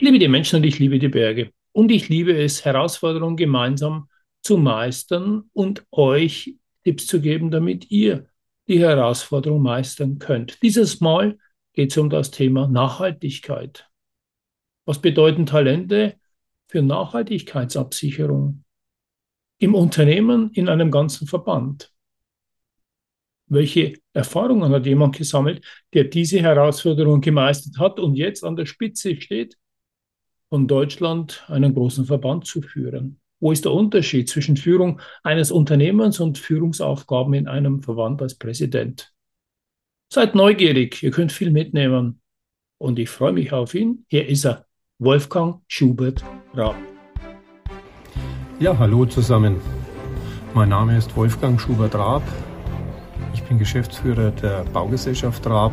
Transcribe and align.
Ich 0.00 0.04
liebe 0.06 0.18
die 0.18 0.28
Menschen 0.28 0.56
und 0.56 0.64
ich 0.64 0.78
liebe 0.78 0.98
die 0.98 1.10
Berge. 1.10 1.52
Und 1.72 1.92
ich 1.92 2.08
liebe 2.08 2.34
es, 2.34 2.64
Herausforderungen 2.64 3.36
gemeinsam 3.36 4.08
zu 4.40 4.56
meistern 4.56 5.50
und 5.52 5.84
euch 5.90 6.56
Tipps 6.84 7.06
zu 7.06 7.20
geben, 7.20 7.50
damit 7.50 7.90
ihr 7.90 8.26
die 8.66 8.80
Herausforderung 8.80 9.60
meistern 9.60 10.18
könnt. 10.18 10.62
Dieses 10.62 11.02
Mal 11.02 11.36
geht 11.74 11.90
es 11.90 11.98
um 11.98 12.08
das 12.08 12.30
Thema 12.30 12.66
Nachhaltigkeit. 12.66 13.90
Was 14.86 15.02
bedeuten 15.02 15.44
Talente 15.44 16.18
für 16.66 16.80
Nachhaltigkeitsabsicherung 16.80 18.64
im 19.58 19.74
Unternehmen, 19.74 20.50
in 20.54 20.70
einem 20.70 20.90
ganzen 20.90 21.26
Verband? 21.26 21.92
Welche 23.48 23.98
Erfahrungen 24.14 24.72
hat 24.72 24.86
jemand 24.86 25.16
gesammelt, 25.16 25.62
der 25.92 26.04
diese 26.04 26.40
Herausforderung 26.40 27.20
gemeistert 27.20 27.78
hat 27.78 28.00
und 28.00 28.14
jetzt 28.14 28.42
an 28.44 28.56
der 28.56 28.64
Spitze 28.64 29.20
steht, 29.20 29.59
von 30.50 30.66
Deutschland 30.66 31.44
einen 31.48 31.74
großen 31.74 32.04
Verband 32.04 32.44
zu 32.44 32.60
führen? 32.60 33.20
Wo 33.38 33.52
ist 33.52 33.64
der 33.64 33.72
Unterschied 33.72 34.28
zwischen 34.28 34.56
Führung 34.56 35.00
eines 35.22 35.50
Unternehmens 35.50 36.20
und 36.20 36.36
Führungsaufgaben 36.38 37.32
in 37.34 37.48
einem 37.48 37.82
Verband 37.82 38.20
als 38.20 38.34
Präsident? 38.34 39.14
Seid 40.12 40.34
neugierig, 40.34 41.02
ihr 41.02 41.12
könnt 41.12 41.32
viel 41.32 41.52
mitnehmen. 41.52 42.20
Und 42.78 42.98
ich 42.98 43.08
freue 43.08 43.32
mich 43.32 43.52
auf 43.52 43.74
ihn. 43.74 44.04
Hier 44.08 44.26
ist 44.28 44.44
er, 44.44 44.66
Wolfgang 44.98 45.62
Schubert 45.68 46.24
Raab. 46.54 46.76
Ja, 48.58 48.76
hallo 48.76 49.06
zusammen. 49.06 49.56
Mein 50.52 50.70
Name 50.70 50.98
ist 50.98 51.16
Wolfgang 51.16 51.60
Schubert 51.60 51.94
Raab. 51.94 52.22
Ich 53.32 53.42
bin 53.44 53.58
Geschäftsführer 53.58 54.32
der 54.32 54.64
Baugesellschaft 54.72 55.46
Raab, 55.46 55.72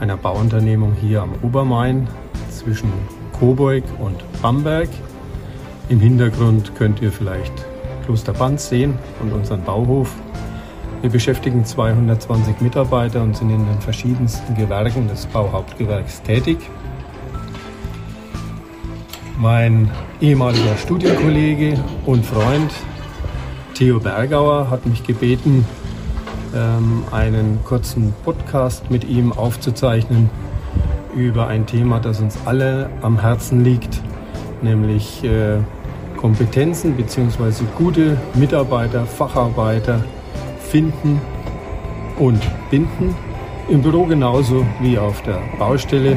einer 0.00 0.16
Bauunternehmung 0.16 0.94
hier 0.94 1.22
am 1.22 1.34
Obermain 1.42 2.08
zwischen 2.50 2.90
Coburg 3.38 3.84
und 3.98 4.24
Bamberg. 4.42 4.88
Im 5.88 6.00
Hintergrund 6.00 6.74
könnt 6.74 7.00
ihr 7.00 7.12
vielleicht 7.12 7.52
Kloster 8.04 8.32
Banz 8.32 8.68
sehen 8.68 8.98
und 9.20 9.32
unseren 9.32 9.62
Bauhof. 9.62 10.12
Wir 11.02 11.10
beschäftigen 11.10 11.64
220 11.64 12.60
Mitarbeiter 12.60 13.22
und 13.22 13.36
sind 13.36 13.50
in 13.50 13.64
den 13.64 13.80
verschiedensten 13.80 14.56
Gewerken 14.56 15.06
des 15.08 15.26
Bauhauptgewerks 15.26 16.22
tätig. 16.22 16.58
Mein 19.38 19.88
ehemaliger 20.20 20.76
Studienkollege 20.76 21.78
und 22.06 22.26
Freund 22.26 22.72
Theo 23.74 24.00
Bergauer 24.00 24.68
hat 24.70 24.84
mich 24.86 25.04
gebeten, 25.04 25.64
ähm, 26.56 27.04
einen 27.12 27.60
kurzen 27.64 28.12
Podcast 28.24 28.90
mit 28.90 29.04
ihm 29.04 29.32
aufzuzeichnen 29.32 30.28
über 31.18 31.48
ein 31.48 31.66
Thema, 31.66 32.00
das 32.00 32.20
uns 32.20 32.38
alle 32.44 32.90
am 33.02 33.20
Herzen 33.20 33.64
liegt, 33.64 34.00
nämlich 34.62 35.24
äh, 35.24 35.58
Kompetenzen 36.16 36.94
bzw. 36.94 37.64
gute 37.76 38.16
Mitarbeiter, 38.34 39.06
Facharbeiter 39.06 40.04
finden 40.60 41.20
und 42.18 42.40
binden. 42.70 43.14
Im 43.68 43.82
Büro 43.82 44.04
genauso 44.06 44.64
wie 44.80 44.98
auf 44.98 45.22
der 45.22 45.40
Baustelle. 45.58 46.16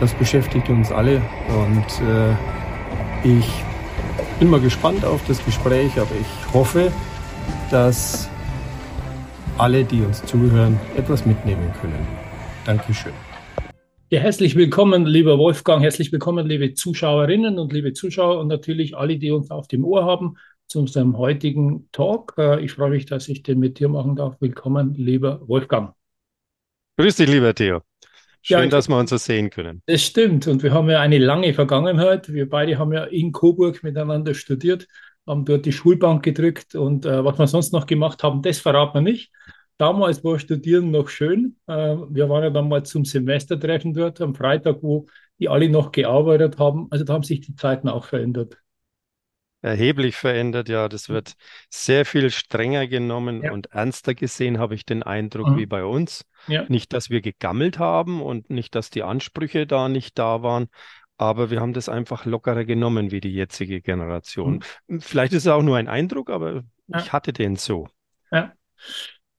Das 0.00 0.12
beschäftigt 0.14 0.68
uns 0.68 0.90
alle 0.90 1.20
und 1.48 1.86
äh, 2.06 3.38
ich 3.38 3.48
bin 4.38 4.50
mal 4.50 4.60
gespannt 4.60 5.04
auf 5.04 5.20
das 5.28 5.44
Gespräch, 5.44 5.92
aber 5.96 6.10
ich 6.20 6.54
hoffe, 6.54 6.90
dass 7.70 8.28
alle, 9.58 9.84
die 9.84 10.02
uns 10.02 10.24
zuhören, 10.24 10.80
etwas 10.96 11.24
mitnehmen 11.24 11.70
können. 11.80 12.06
Dankeschön. 12.64 13.12
Ja, 14.12 14.20
herzlich 14.20 14.56
willkommen, 14.56 15.06
lieber 15.06 15.38
Wolfgang, 15.38 15.82
herzlich 15.82 16.12
willkommen, 16.12 16.46
liebe 16.46 16.74
Zuschauerinnen 16.74 17.58
und 17.58 17.72
liebe 17.72 17.94
Zuschauer 17.94 18.40
und 18.40 18.48
natürlich 18.48 18.94
alle, 18.94 19.16
die 19.16 19.30
uns 19.30 19.50
auf 19.50 19.68
dem 19.68 19.86
Ohr 19.86 20.04
haben 20.04 20.36
zu 20.66 20.80
unserem 20.80 21.16
heutigen 21.16 21.88
Talk. 21.92 22.34
Äh, 22.36 22.62
ich 22.62 22.72
freue 22.72 22.90
mich, 22.90 23.06
dass 23.06 23.26
ich 23.30 23.42
den 23.42 23.58
mit 23.58 23.78
dir 23.78 23.88
machen 23.88 24.14
darf. 24.14 24.36
Willkommen, 24.38 24.92
lieber 24.92 25.40
Wolfgang. 25.48 25.94
Grüß 26.98 27.16
dich, 27.16 27.30
lieber 27.30 27.54
Theo. 27.54 27.80
Schön, 28.42 28.64
ja, 28.64 28.66
dass 28.66 28.86
wir 28.90 28.98
uns 28.98 29.08
so 29.08 29.16
sehen 29.16 29.48
können. 29.48 29.80
Das 29.86 30.02
stimmt. 30.02 30.46
Und 30.46 30.62
wir 30.62 30.74
haben 30.74 30.90
ja 30.90 31.00
eine 31.00 31.16
lange 31.16 31.54
Vergangenheit. 31.54 32.30
Wir 32.30 32.50
beide 32.50 32.78
haben 32.78 32.92
ja 32.92 33.04
in 33.04 33.32
Coburg 33.32 33.82
miteinander 33.82 34.34
studiert, 34.34 34.88
haben 35.26 35.46
dort 35.46 35.64
die 35.64 35.72
Schulbank 35.72 36.22
gedrückt 36.22 36.74
und 36.74 37.06
äh, 37.06 37.24
was 37.24 37.38
wir 37.38 37.46
sonst 37.46 37.72
noch 37.72 37.86
gemacht 37.86 38.22
haben, 38.22 38.42
das 38.42 38.58
verraten 38.58 38.92
wir 38.92 39.10
nicht. 39.10 39.32
Damals 39.78 40.22
war 40.22 40.38
Studieren 40.38 40.90
noch 40.90 41.08
schön. 41.08 41.56
Äh, 41.66 41.96
wir 42.08 42.28
waren 42.28 42.44
ja 42.44 42.50
dann 42.50 42.68
mal 42.68 42.84
zum 42.84 43.04
Semestertreffen 43.04 43.94
dort 43.94 44.20
am 44.20 44.34
Freitag, 44.34 44.82
wo 44.82 45.06
die 45.38 45.48
alle 45.48 45.68
noch 45.68 45.92
gearbeitet 45.92 46.58
haben. 46.58 46.86
Also 46.90 47.04
da 47.04 47.14
haben 47.14 47.24
sich 47.24 47.40
die 47.40 47.54
Zeiten 47.54 47.88
auch 47.88 48.04
verändert. 48.04 48.58
Erheblich 49.60 50.16
verändert, 50.16 50.68
ja. 50.68 50.88
Das 50.88 51.08
wird 51.08 51.34
sehr 51.70 52.04
viel 52.04 52.30
strenger 52.30 52.88
genommen 52.88 53.42
ja. 53.44 53.52
und 53.52 53.66
ernster 53.66 54.14
gesehen, 54.14 54.58
habe 54.58 54.74
ich 54.74 54.84
den 54.84 55.04
Eindruck, 55.04 55.50
mhm. 55.50 55.56
wie 55.56 55.66
bei 55.66 55.84
uns. 55.84 56.24
Ja. 56.48 56.64
Nicht, 56.68 56.92
dass 56.92 57.10
wir 57.10 57.20
gegammelt 57.20 57.78
haben 57.78 58.20
und 58.20 58.50
nicht, 58.50 58.74
dass 58.74 58.90
die 58.90 59.04
Ansprüche 59.04 59.66
da 59.66 59.88
nicht 59.88 60.18
da 60.18 60.42
waren, 60.42 60.66
aber 61.16 61.50
wir 61.50 61.60
haben 61.60 61.72
das 61.72 61.88
einfach 61.88 62.24
lockerer 62.24 62.64
genommen 62.64 63.12
wie 63.12 63.20
die 63.20 63.32
jetzige 63.32 63.80
Generation. 63.80 64.64
Mhm. 64.88 65.00
Vielleicht 65.00 65.32
ist 65.32 65.46
es 65.46 65.52
auch 65.52 65.62
nur 65.62 65.76
ein 65.76 65.86
Eindruck, 65.86 66.30
aber 66.30 66.64
ja. 66.88 66.98
ich 66.98 67.12
hatte 67.12 67.32
den 67.32 67.54
so. 67.54 67.86
Ja. 68.32 68.52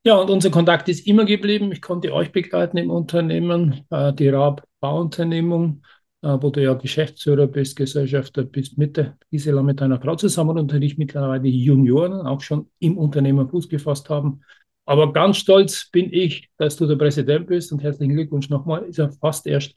Ja, 0.05 0.15
und 0.17 0.29
unser 0.29 0.51
Kontakt 0.51 0.89
ist 0.89 1.07
immer 1.07 1.23
geblieben. 1.23 1.71
Ich 1.71 1.81
konnte 1.81 2.13
euch 2.13 2.33
begleiten 2.33 2.75
im 2.77 2.89
Unternehmen, 2.91 3.85
äh, 3.89 4.11
die 4.13 4.27
Raab 4.27 4.67
Bauunternehmung, 4.81 5.81
äh, 6.21 6.37
wo 6.41 6.49
du 6.49 6.61
ja 6.61 6.73
Geschäftsführer 6.73 7.47
bist, 7.47 7.77
Gesellschafter 7.77 8.43
bist 8.43 8.77
mit 8.77 8.97
der 8.97 9.17
Gisela, 9.31 9.63
mit 9.63 9.79
deiner 9.79 10.01
Frau 10.01 10.17
zusammen 10.17 10.57
und 10.57 10.67
natürlich 10.67 10.97
mittlerweile 10.97 11.47
Junioren 11.47 12.27
auch 12.27 12.41
schon 12.41 12.69
im 12.79 12.97
Unternehmen 12.97 13.47
Fuß 13.47 13.69
gefasst 13.69 14.09
haben. 14.09 14.41
Aber 14.85 15.13
ganz 15.13 15.37
stolz 15.37 15.89
bin 15.89 16.11
ich, 16.11 16.49
dass 16.57 16.75
du 16.75 16.85
der 16.85 16.97
Präsident 16.97 17.47
bist 17.47 17.71
und 17.71 17.81
herzlichen 17.81 18.13
Glückwunsch 18.13 18.49
nochmal. 18.49 18.83
Ist 18.83 18.97
ja 18.97 19.09
fast 19.21 19.47
erst 19.47 19.73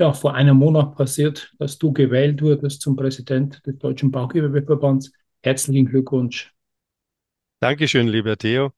ja, 0.00 0.12
vor 0.12 0.34
einem 0.34 0.56
Monat 0.56 0.96
passiert, 0.96 1.54
dass 1.60 1.78
du 1.78 1.92
gewählt 1.92 2.42
wurdest 2.42 2.80
zum 2.80 2.96
Präsident 2.96 3.64
des 3.64 3.78
Deutschen 3.78 4.10
Baugewerbeverbands. 4.10 5.12
Herzlichen 5.44 5.86
Glückwunsch. 5.86 6.52
Dankeschön, 7.60 8.08
lieber 8.08 8.36
Theo. 8.36 8.72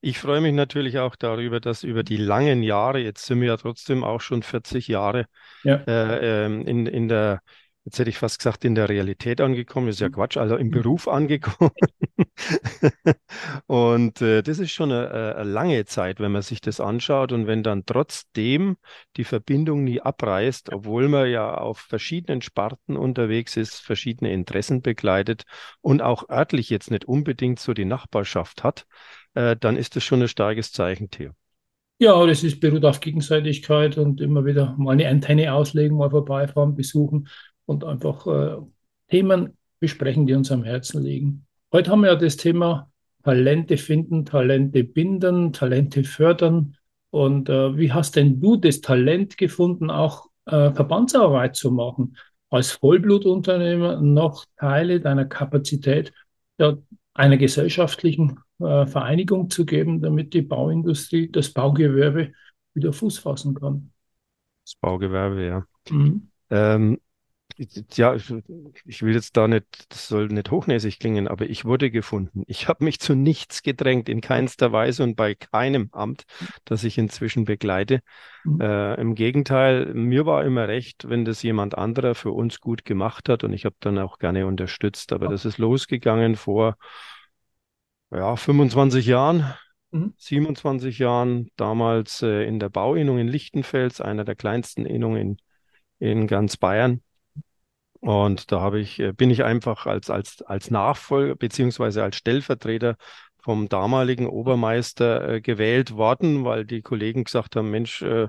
Ich 0.00 0.18
freue 0.18 0.40
mich 0.40 0.52
natürlich 0.52 0.98
auch 0.98 1.16
darüber, 1.16 1.60
dass 1.60 1.82
über 1.82 2.02
die 2.02 2.16
langen 2.16 2.62
Jahre, 2.62 3.00
jetzt 3.00 3.26
sind 3.26 3.40
wir 3.40 3.48
ja 3.48 3.56
trotzdem 3.56 4.04
auch 4.04 4.20
schon 4.20 4.42
40 4.42 4.88
Jahre 4.88 5.26
ja. 5.64 5.76
äh, 5.86 6.46
ähm, 6.46 6.66
in, 6.66 6.86
in 6.86 7.08
der, 7.08 7.40
jetzt 7.84 7.98
hätte 7.98 8.10
ich 8.10 8.18
fast 8.18 8.38
gesagt, 8.38 8.64
in 8.64 8.74
der 8.74 8.88
Realität 8.88 9.40
angekommen, 9.40 9.88
ist 9.88 10.00
ja 10.00 10.08
mhm. 10.08 10.12
Quatsch, 10.12 10.36
also 10.36 10.56
im. 10.56 10.70
Beruf 10.70 11.08
angekommen. 11.08 11.70
und 13.66 14.20
äh, 14.20 14.42
das 14.42 14.58
ist 14.58 14.72
schon 14.72 14.92
eine, 14.92 15.36
eine, 15.36 15.50
lange 15.50 15.84
Zeit, 15.86 16.20
wenn 16.20 16.32
man 16.32 16.42
sich 16.42 16.60
das 16.60 16.80
anschaut 16.80 17.32
und 17.32 17.46
wenn 17.46 17.62
dann 17.62 17.86
trotzdem 17.86 18.76
die 19.16 19.24
Verbindung 19.24 19.84
nie 19.84 20.00
abreißt, 20.00 20.70
obwohl 20.72 21.08
man 21.08 21.30
ja 21.30 21.54
auf 21.54 21.78
verschiedenen 21.78 22.42
Sparten 22.42 22.96
unterwegs 22.96 23.56
ist, 23.56 23.80
verschiedene 23.80 24.32
Interessen 24.32 24.82
begleitet 24.82 25.44
und 25.80 26.02
auch 26.02 26.28
örtlich 26.28 26.68
jetzt 26.68 26.90
nicht 26.90 27.06
unbedingt 27.06 27.58
so 27.58 27.72
die 27.72 27.86
Nachbarschaft 27.86 28.64
hat, 28.64 28.86
äh, 29.34 29.56
dann 29.58 29.76
ist 29.76 29.96
das 29.96 30.04
schon 30.04 30.22
ein 30.22 30.28
starkes 30.28 30.72
Zeichen, 30.72 31.10
Theo. 31.10 31.32
Ja, 32.00 32.24
das 32.26 32.44
ist, 32.44 32.60
beruht 32.60 32.84
auf 32.84 33.00
Gegenseitigkeit 33.00 33.98
und 33.98 34.20
immer 34.20 34.44
wieder 34.44 34.74
mal 34.78 34.92
eine 34.92 35.08
Antenne 35.08 35.52
auslegen, 35.52 35.96
mal 35.96 36.10
vorbeifahren, 36.10 36.76
besuchen 36.76 37.28
und 37.66 37.84
einfach 37.84 38.26
äh, 38.26 38.56
Themen 39.08 39.56
besprechen, 39.80 40.26
die 40.26 40.34
uns 40.34 40.52
am 40.52 40.62
Herzen 40.62 41.02
liegen. 41.02 41.46
Heute 41.72 41.90
haben 41.90 42.02
wir 42.02 42.10
ja 42.10 42.16
das 42.16 42.36
Thema 42.36 42.90
Talente 43.24 43.76
finden, 43.76 44.24
Talente 44.24 44.84
binden, 44.84 45.52
Talente 45.52 46.04
fördern. 46.04 46.76
Und 47.10 47.48
äh, 47.48 47.76
wie 47.76 47.92
hast 47.92 48.16
denn 48.16 48.40
du 48.40 48.56
das 48.56 48.80
Talent 48.80 49.36
gefunden, 49.36 49.90
auch 49.90 50.28
äh, 50.46 50.70
Verbandsarbeit 50.70 51.56
zu 51.56 51.70
machen? 51.70 52.16
Als 52.48 52.72
Vollblutunternehmer 52.72 54.00
noch 54.00 54.46
Teile 54.56 55.00
deiner 55.00 55.24
Kapazität 55.24 56.12
ja, 56.58 56.76
einer 57.12 57.36
gesellschaftlichen 57.36 58.38
äh, 58.60 58.86
Vereinigung 58.86 59.50
zu 59.50 59.64
geben, 59.64 60.00
damit 60.00 60.34
die 60.34 60.42
Bauindustrie, 60.42 61.30
das 61.30 61.50
Baugewerbe 61.50 62.32
wieder 62.74 62.92
Fuß 62.92 63.18
fassen 63.18 63.54
kann. 63.54 63.92
Das 64.64 64.74
Baugewerbe, 64.76 65.46
ja. 65.46 65.66
Mhm. 65.90 66.30
Ähm, 66.50 66.98
ja, 67.94 68.14
ich 68.84 69.02
will 69.02 69.14
jetzt 69.14 69.36
da 69.36 69.48
nicht, 69.48 69.66
das 69.88 70.06
soll 70.06 70.28
nicht 70.28 70.50
hochnäsig 70.50 71.00
klingen, 71.00 71.26
aber 71.26 71.48
ich 71.48 71.64
wurde 71.64 71.90
gefunden. 71.90 72.44
Ich 72.46 72.68
habe 72.68 72.84
mich 72.84 73.00
zu 73.00 73.14
nichts 73.14 73.62
gedrängt, 73.62 74.08
in 74.08 74.20
keinster 74.20 74.70
Weise 74.70 75.02
und 75.02 75.16
bei 75.16 75.34
keinem 75.34 75.88
Amt, 75.92 76.24
das 76.64 76.84
ich 76.84 76.98
inzwischen 76.98 77.46
begleite. 77.46 78.00
Mhm. 78.44 78.60
Äh, 78.60 78.94
Im 79.00 79.14
Gegenteil, 79.14 79.92
mir 79.92 80.24
war 80.24 80.44
immer 80.44 80.68
recht, 80.68 81.08
wenn 81.08 81.24
das 81.24 81.42
jemand 81.42 81.76
anderer 81.76 82.14
für 82.14 82.30
uns 82.30 82.60
gut 82.60 82.84
gemacht 82.84 83.28
hat 83.28 83.42
und 83.42 83.52
ich 83.52 83.64
habe 83.64 83.76
dann 83.80 83.98
auch 83.98 84.18
gerne 84.18 84.46
unterstützt. 84.46 85.12
Aber 85.12 85.26
ja. 85.26 85.32
das 85.32 85.44
ist 85.44 85.58
losgegangen 85.58 86.36
vor 86.36 86.76
ja, 88.10 88.36
25 88.36 89.06
Jahren. 89.06 89.54
Mhm. 89.90 90.14
27 90.16 90.98
Jahren, 90.98 91.50
damals 91.56 92.22
äh, 92.22 92.44
in 92.44 92.58
der 92.60 92.68
Bauinnung 92.68 93.18
in 93.18 93.28
Lichtenfels, 93.28 94.00
einer 94.00 94.24
der 94.24 94.34
kleinsten 94.36 94.84
Innungen 94.84 95.38
in, 95.98 96.18
in 96.20 96.26
ganz 96.26 96.56
Bayern. 96.56 97.02
Und 98.00 98.52
da 98.52 98.60
habe 98.60 98.80
ich, 98.80 99.00
äh, 99.00 99.12
bin 99.12 99.30
ich 99.30 99.44
einfach 99.44 99.86
als, 99.86 100.10
als, 100.10 100.42
als 100.42 100.70
Nachfolger 100.70 101.34
beziehungsweise 101.34 102.02
als 102.02 102.16
Stellvertreter 102.16 102.96
vom 103.40 103.68
damaligen 103.68 104.26
Obermeister 104.26 105.28
äh, 105.28 105.40
gewählt 105.40 105.96
worden, 105.96 106.44
weil 106.44 106.64
die 106.64 106.82
Kollegen 106.82 107.24
gesagt 107.24 107.56
haben, 107.56 107.70
Mensch, 107.70 108.02
äh, 108.02 108.28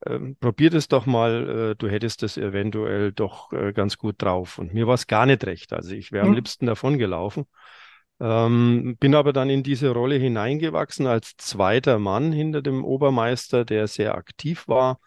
äh, 0.00 0.18
probier 0.40 0.70
das 0.70 0.88
doch 0.88 1.06
mal, 1.06 1.72
äh, 1.72 1.74
du 1.76 1.88
hättest 1.88 2.22
das 2.22 2.36
eventuell 2.36 3.12
doch 3.12 3.52
äh, 3.52 3.72
ganz 3.72 3.98
gut 3.98 4.16
drauf. 4.18 4.58
Und 4.58 4.72
mir 4.72 4.86
war 4.86 4.94
es 4.94 5.06
gar 5.06 5.26
nicht 5.26 5.44
recht. 5.44 5.72
Also 5.72 5.94
ich 5.94 6.12
wäre 6.12 6.26
am 6.26 6.34
liebsten 6.34 6.66
davon 6.66 6.98
gelaufen. 6.98 7.46
Ähm, 8.22 8.96
bin 9.00 9.16
aber 9.16 9.32
dann 9.32 9.50
in 9.50 9.64
diese 9.64 9.90
Rolle 9.90 10.14
hineingewachsen 10.14 11.06
als 11.08 11.36
zweiter 11.36 11.98
Mann 11.98 12.30
hinter 12.32 12.62
dem 12.62 12.84
Obermeister, 12.84 13.64
der 13.64 13.88
sehr 13.88 14.14
aktiv 14.14 14.68
war 14.68 15.00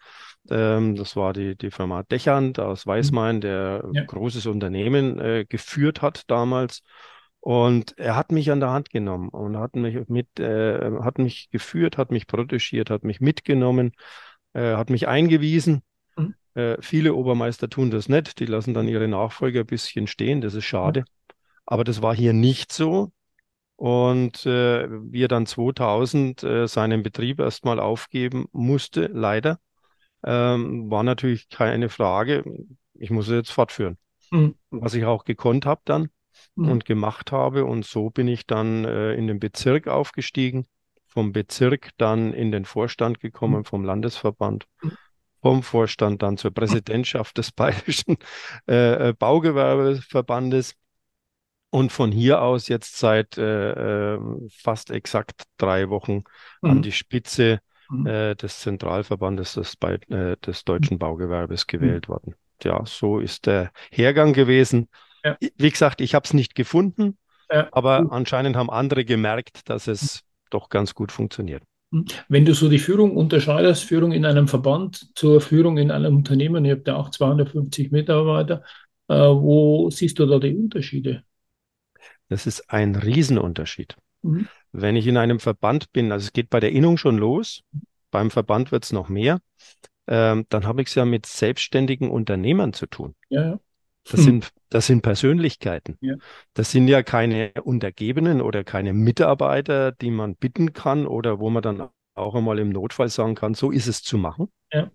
ähm, 0.50 0.94
das 0.96 1.16
war 1.16 1.32
die, 1.32 1.56
die 1.56 1.70
Firma 1.70 2.02
Dechand 2.04 2.58
aus 2.58 2.86
mhm. 2.86 2.90
Weißmain, 2.90 3.40
der 3.40 3.84
ja. 3.92 4.04
großes 4.04 4.46
Unternehmen 4.46 5.18
äh, 5.18 5.44
geführt 5.48 6.02
hat 6.02 6.22
damals. 6.28 6.82
Und 7.40 7.96
er 7.96 8.16
hat 8.16 8.32
mich 8.32 8.50
an 8.50 8.60
der 8.60 8.70
Hand 8.70 8.90
genommen 8.90 9.28
und 9.28 9.56
hat 9.56 9.76
mich 9.76 10.08
mit, 10.08 10.40
äh, 10.40 10.90
hat 11.00 11.18
mich 11.18 11.48
geführt, 11.50 11.96
hat 11.96 12.10
mich 12.10 12.26
protegiert, 12.26 12.90
hat 12.90 13.04
mich 13.04 13.20
mitgenommen, 13.20 13.92
äh, 14.52 14.74
hat 14.74 14.90
mich 14.90 15.06
eingewiesen. 15.06 15.82
Mhm. 16.16 16.34
Äh, 16.54 16.76
viele 16.80 17.14
Obermeister 17.14 17.68
tun 17.68 17.90
das 17.90 18.08
nicht, 18.08 18.40
die 18.40 18.46
lassen 18.46 18.74
dann 18.74 18.88
ihre 18.88 19.06
Nachfolger 19.06 19.60
ein 19.60 19.66
bisschen 19.66 20.08
stehen, 20.08 20.40
das 20.40 20.54
ist 20.54 20.64
schade. 20.64 21.04
Aber 21.66 21.84
das 21.84 22.02
war 22.02 22.14
hier 22.14 22.32
nicht 22.32 22.72
so. 22.72 23.12
Und 23.76 24.46
äh, 24.46 24.88
wie 24.88 25.24
er 25.24 25.28
dann 25.28 25.44
2000 25.44 26.42
äh, 26.42 26.66
seinen 26.66 27.02
Betrieb 27.02 27.40
erstmal 27.40 27.78
aufgeben 27.78 28.46
musste, 28.52 29.10
leider, 29.12 29.58
ähm, 30.24 30.90
war 30.90 31.02
natürlich 31.02 31.50
keine 31.50 31.90
Frage. 31.90 32.44
Ich 32.94 33.10
muss 33.10 33.28
jetzt 33.28 33.50
fortführen. 33.50 33.98
Mhm. 34.30 34.54
Was 34.70 34.94
ich 34.94 35.04
auch 35.04 35.24
gekonnt 35.24 35.66
habe 35.66 35.82
dann 35.84 36.08
mhm. 36.54 36.70
und 36.70 36.84
gemacht 36.84 37.32
habe. 37.32 37.64
Und 37.64 37.84
so 37.84 38.10
bin 38.10 38.28
ich 38.28 38.46
dann 38.46 38.84
äh, 38.84 39.14
in 39.14 39.26
den 39.26 39.38
Bezirk 39.38 39.88
aufgestiegen, 39.88 40.66
vom 41.06 41.32
Bezirk 41.32 41.90
dann 41.98 42.32
in 42.32 42.50
den 42.50 42.64
Vorstand 42.64 43.20
gekommen, 43.20 43.58
mhm. 43.58 43.64
vom 43.64 43.84
Landesverband, 43.84 44.66
mhm. 44.82 44.92
vom 45.42 45.62
Vorstand 45.62 46.22
dann 46.22 46.36
zur 46.36 46.50
Präsidentschaft 46.52 47.38
des 47.38 47.52
Bayerischen 47.52 48.16
äh, 48.68 49.10
äh, 49.10 49.12
Baugewerbeverbandes. 49.12 50.74
Und 51.70 51.92
von 51.92 52.12
hier 52.12 52.42
aus 52.42 52.68
jetzt 52.68 52.98
seit 52.98 53.38
äh, 53.38 54.14
äh 54.14 54.18
fast 54.50 54.90
exakt 54.90 55.42
drei 55.58 55.90
Wochen 55.90 56.22
an 56.62 56.78
mhm. 56.78 56.82
die 56.82 56.92
Spitze 56.92 57.60
mhm. 57.90 58.06
äh, 58.06 58.34
des 58.34 58.60
Zentralverbandes 58.60 59.54
des, 59.54 59.76
bei, 59.76 59.94
äh, 60.08 60.36
des 60.38 60.64
deutschen 60.64 60.98
Baugewerbes 60.98 61.66
gewählt 61.66 62.08
mhm. 62.08 62.12
worden. 62.12 62.34
Ja, 62.62 62.82
so 62.86 63.18
ist 63.18 63.46
der 63.46 63.70
Hergang 63.90 64.32
gewesen. 64.32 64.88
Ja. 65.24 65.36
Wie 65.56 65.70
gesagt, 65.70 66.00
ich 66.00 66.14
habe 66.14 66.24
es 66.24 66.34
nicht 66.34 66.54
gefunden, 66.54 67.18
ja. 67.50 67.68
aber 67.72 68.06
anscheinend 68.10 68.56
haben 68.56 68.70
andere 68.70 69.04
gemerkt, 69.04 69.68
dass 69.68 69.88
es 69.88 70.22
doch 70.50 70.68
ganz 70.68 70.94
gut 70.94 71.12
funktioniert. 71.12 71.62
Mhm. 71.90 72.06
Wenn 72.28 72.44
du 72.44 72.54
so 72.54 72.68
die 72.68 72.78
Führung 72.78 73.16
unterscheidest, 73.16 73.84
Führung 73.84 74.12
in 74.12 74.24
einem 74.24 74.48
Verband 74.48 75.10
zur 75.14 75.40
Führung 75.40 75.78
in 75.78 75.90
einem 75.90 76.16
Unternehmen, 76.16 76.64
ihr 76.64 76.76
habt 76.76 76.88
ja 76.88 76.96
auch 76.96 77.10
250 77.10 77.90
Mitarbeiter, 77.90 78.62
äh, 79.08 79.14
wo 79.14 79.90
siehst 79.90 80.18
du 80.18 80.26
da 80.26 80.38
die 80.38 80.54
Unterschiede? 80.54 81.24
Das 82.28 82.46
ist 82.46 82.70
ein 82.70 82.96
Riesenunterschied. 82.96 83.96
Mhm. 84.22 84.48
Wenn 84.72 84.96
ich 84.96 85.06
in 85.06 85.16
einem 85.16 85.40
Verband 85.40 85.92
bin, 85.92 86.12
also 86.12 86.24
es 86.24 86.32
geht 86.32 86.50
bei 86.50 86.60
der 86.60 86.72
Innung 86.72 86.96
schon 86.96 87.18
los, 87.18 87.62
beim 88.10 88.30
Verband 88.30 88.72
wird 88.72 88.84
es 88.84 88.92
noch 88.92 89.08
mehr, 89.08 89.40
ähm, 90.06 90.46
dann 90.48 90.66
habe 90.66 90.82
ich 90.82 90.88
es 90.88 90.94
ja 90.94 91.04
mit 91.04 91.26
selbstständigen 91.26 92.10
Unternehmern 92.10 92.72
zu 92.72 92.86
tun. 92.86 93.14
Ja, 93.28 93.50
ja. 93.50 93.60
Das, 94.08 94.20
hm. 94.20 94.24
sind, 94.24 94.50
das 94.68 94.86
sind 94.86 95.02
Persönlichkeiten. 95.02 95.98
Ja. 96.00 96.14
Das 96.54 96.70
sind 96.70 96.86
ja 96.86 97.02
keine 97.02 97.52
Untergebenen 97.62 98.40
oder 98.40 98.62
keine 98.62 98.92
Mitarbeiter, 98.92 99.92
die 99.92 100.10
man 100.10 100.36
bitten 100.36 100.72
kann 100.72 101.06
oder 101.06 101.40
wo 101.40 101.50
man 101.50 101.62
dann 101.62 101.88
auch 102.14 102.34
einmal 102.34 102.58
im 102.58 102.70
Notfall 102.70 103.08
sagen 103.08 103.34
kann, 103.34 103.54
so 103.54 103.70
ist 103.70 103.88
es 103.88 104.02
zu 104.02 104.16
machen. 104.16 104.48
Ja. 104.72 104.90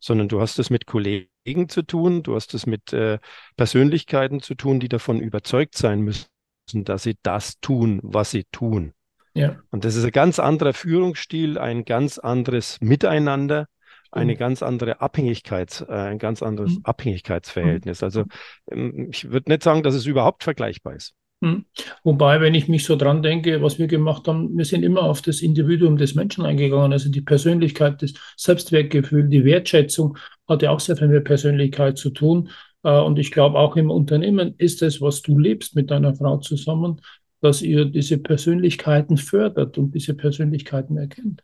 Sondern 0.00 0.28
du 0.28 0.40
hast 0.40 0.58
es 0.58 0.70
mit 0.70 0.86
Kollegen 0.86 1.68
zu 1.68 1.82
tun, 1.82 2.22
du 2.22 2.34
hast 2.34 2.54
es 2.54 2.66
mit 2.66 2.92
äh, 2.92 3.18
Persönlichkeiten 3.56 4.40
zu 4.40 4.54
tun, 4.54 4.80
die 4.80 4.88
davon 4.88 5.20
überzeugt 5.20 5.76
sein 5.76 6.00
müssen, 6.00 6.26
dass 6.72 7.02
sie 7.02 7.16
das 7.22 7.60
tun, 7.60 8.00
was 8.02 8.30
sie 8.30 8.44
tun. 8.50 8.92
Ja. 9.34 9.56
Und 9.70 9.84
das 9.84 9.96
ist 9.96 10.04
ein 10.04 10.12
ganz 10.12 10.38
anderer 10.38 10.72
Führungsstil, 10.72 11.58
ein 11.58 11.84
ganz 11.84 12.18
anderes 12.18 12.78
Miteinander, 12.80 13.66
eine 14.12 14.36
ganz 14.36 14.62
andere 14.62 15.00
Abhängigkeit, 15.00 15.84
äh, 15.88 15.92
ein 15.92 16.18
ganz 16.18 16.42
anderes 16.42 16.76
mhm. 16.76 16.80
Abhängigkeitsverhältnis. 16.84 18.02
Also 18.02 18.22
mhm. 18.22 18.26
ähm, 18.70 19.08
ich 19.10 19.30
würde 19.30 19.50
nicht 19.50 19.64
sagen, 19.64 19.82
dass 19.82 19.94
es 19.94 20.06
überhaupt 20.06 20.44
vergleichbar 20.44 20.94
ist. 20.94 21.14
Mhm. 21.40 21.64
Wobei, 22.04 22.40
wenn 22.40 22.54
ich 22.54 22.68
mich 22.68 22.84
so 22.84 22.96
dran 22.96 23.22
denke, 23.22 23.60
was 23.60 23.78
wir 23.78 23.88
gemacht 23.88 24.28
haben, 24.28 24.56
wir 24.56 24.64
sind 24.64 24.84
immer 24.84 25.02
auf 25.02 25.20
das 25.20 25.42
Individuum 25.42 25.96
des 25.96 26.14
Menschen 26.14 26.44
eingegangen, 26.44 26.92
also 26.92 27.10
die 27.10 27.20
Persönlichkeit, 27.20 28.02
das 28.02 28.14
Selbstwertgefühl, 28.36 29.28
die 29.28 29.44
Wertschätzung 29.44 30.16
hat 30.48 30.62
ja 30.62 30.70
auch 30.70 30.80
sehr 30.80 30.96
viel 30.96 31.08
mit 31.08 31.24
Persönlichkeit 31.24 31.98
zu 31.98 32.10
tun. 32.10 32.50
Äh, 32.84 33.00
und 33.00 33.18
ich 33.18 33.32
glaube, 33.32 33.58
auch 33.58 33.76
im 33.76 33.90
Unternehmen 33.90 34.54
ist 34.58 34.82
es, 34.82 35.00
was 35.00 35.22
du 35.22 35.38
lebst 35.38 35.74
mit 35.74 35.90
deiner 35.90 36.14
Frau 36.14 36.38
zusammen, 36.38 37.00
dass 37.40 37.60
ihr 37.60 37.86
diese 37.86 38.18
Persönlichkeiten 38.18 39.16
fördert 39.16 39.76
und 39.76 39.94
diese 39.94 40.14
Persönlichkeiten 40.14 40.96
erkennt. 40.96 41.42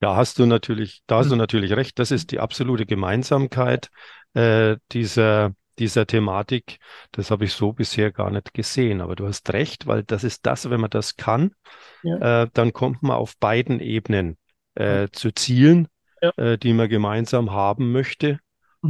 Da 0.00 0.16
hast 0.16 0.38
du 0.38 0.44
natürlich, 0.44 1.02
da 1.06 1.18
hast 1.18 1.28
du 1.28 1.32
hm. 1.32 1.38
natürlich 1.38 1.72
recht. 1.72 1.98
Das 1.98 2.10
ist 2.10 2.32
die 2.32 2.40
absolute 2.40 2.84
Gemeinsamkeit 2.84 3.88
äh, 4.34 4.76
dieser, 4.92 5.54
dieser 5.78 6.06
Thematik. 6.06 6.78
Das 7.12 7.30
habe 7.30 7.44
ich 7.46 7.54
so 7.54 7.72
bisher 7.72 8.12
gar 8.12 8.30
nicht 8.30 8.52
gesehen. 8.52 9.00
Aber 9.00 9.16
du 9.16 9.26
hast 9.26 9.50
recht, 9.52 9.86
weil 9.86 10.02
das 10.02 10.24
ist 10.24 10.44
das, 10.44 10.68
wenn 10.68 10.80
man 10.80 10.90
das 10.90 11.16
kann, 11.16 11.52
ja. 12.02 12.42
äh, 12.42 12.48
dann 12.52 12.74
kommt 12.74 13.02
man 13.02 13.16
auf 13.16 13.38
beiden 13.38 13.80
Ebenen 13.80 14.36
äh, 14.74 15.08
zu 15.12 15.30
Zielen, 15.32 15.88
ja. 16.20 16.32
Äh, 16.36 16.58
die 16.58 16.74
man 16.74 16.88
gemeinsam 16.90 17.52
haben 17.52 17.92
möchte. 17.92 18.40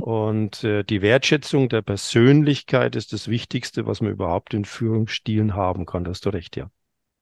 Und 0.01 0.65
äh, 0.65 0.83
die 0.85 1.03
Wertschätzung 1.03 1.69
der 1.69 1.83
Persönlichkeit 1.83 2.97
ist 2.97 3.13
das 3.13 3.29
Wichtigste, 3.29 3.87
was 3.87 4.01
man 4.01 4.13
überhaupt 4.13 4.55
in 4.55 4.65
Führungsstilen 4.65 5.55
haben 5.55 5.87
kann. 5.87 6.05
Da 6.05 6.11
hast 6.11 6.27
du 6.27 6.31
recht, 6.31 6.57
ja. 6.57 6.71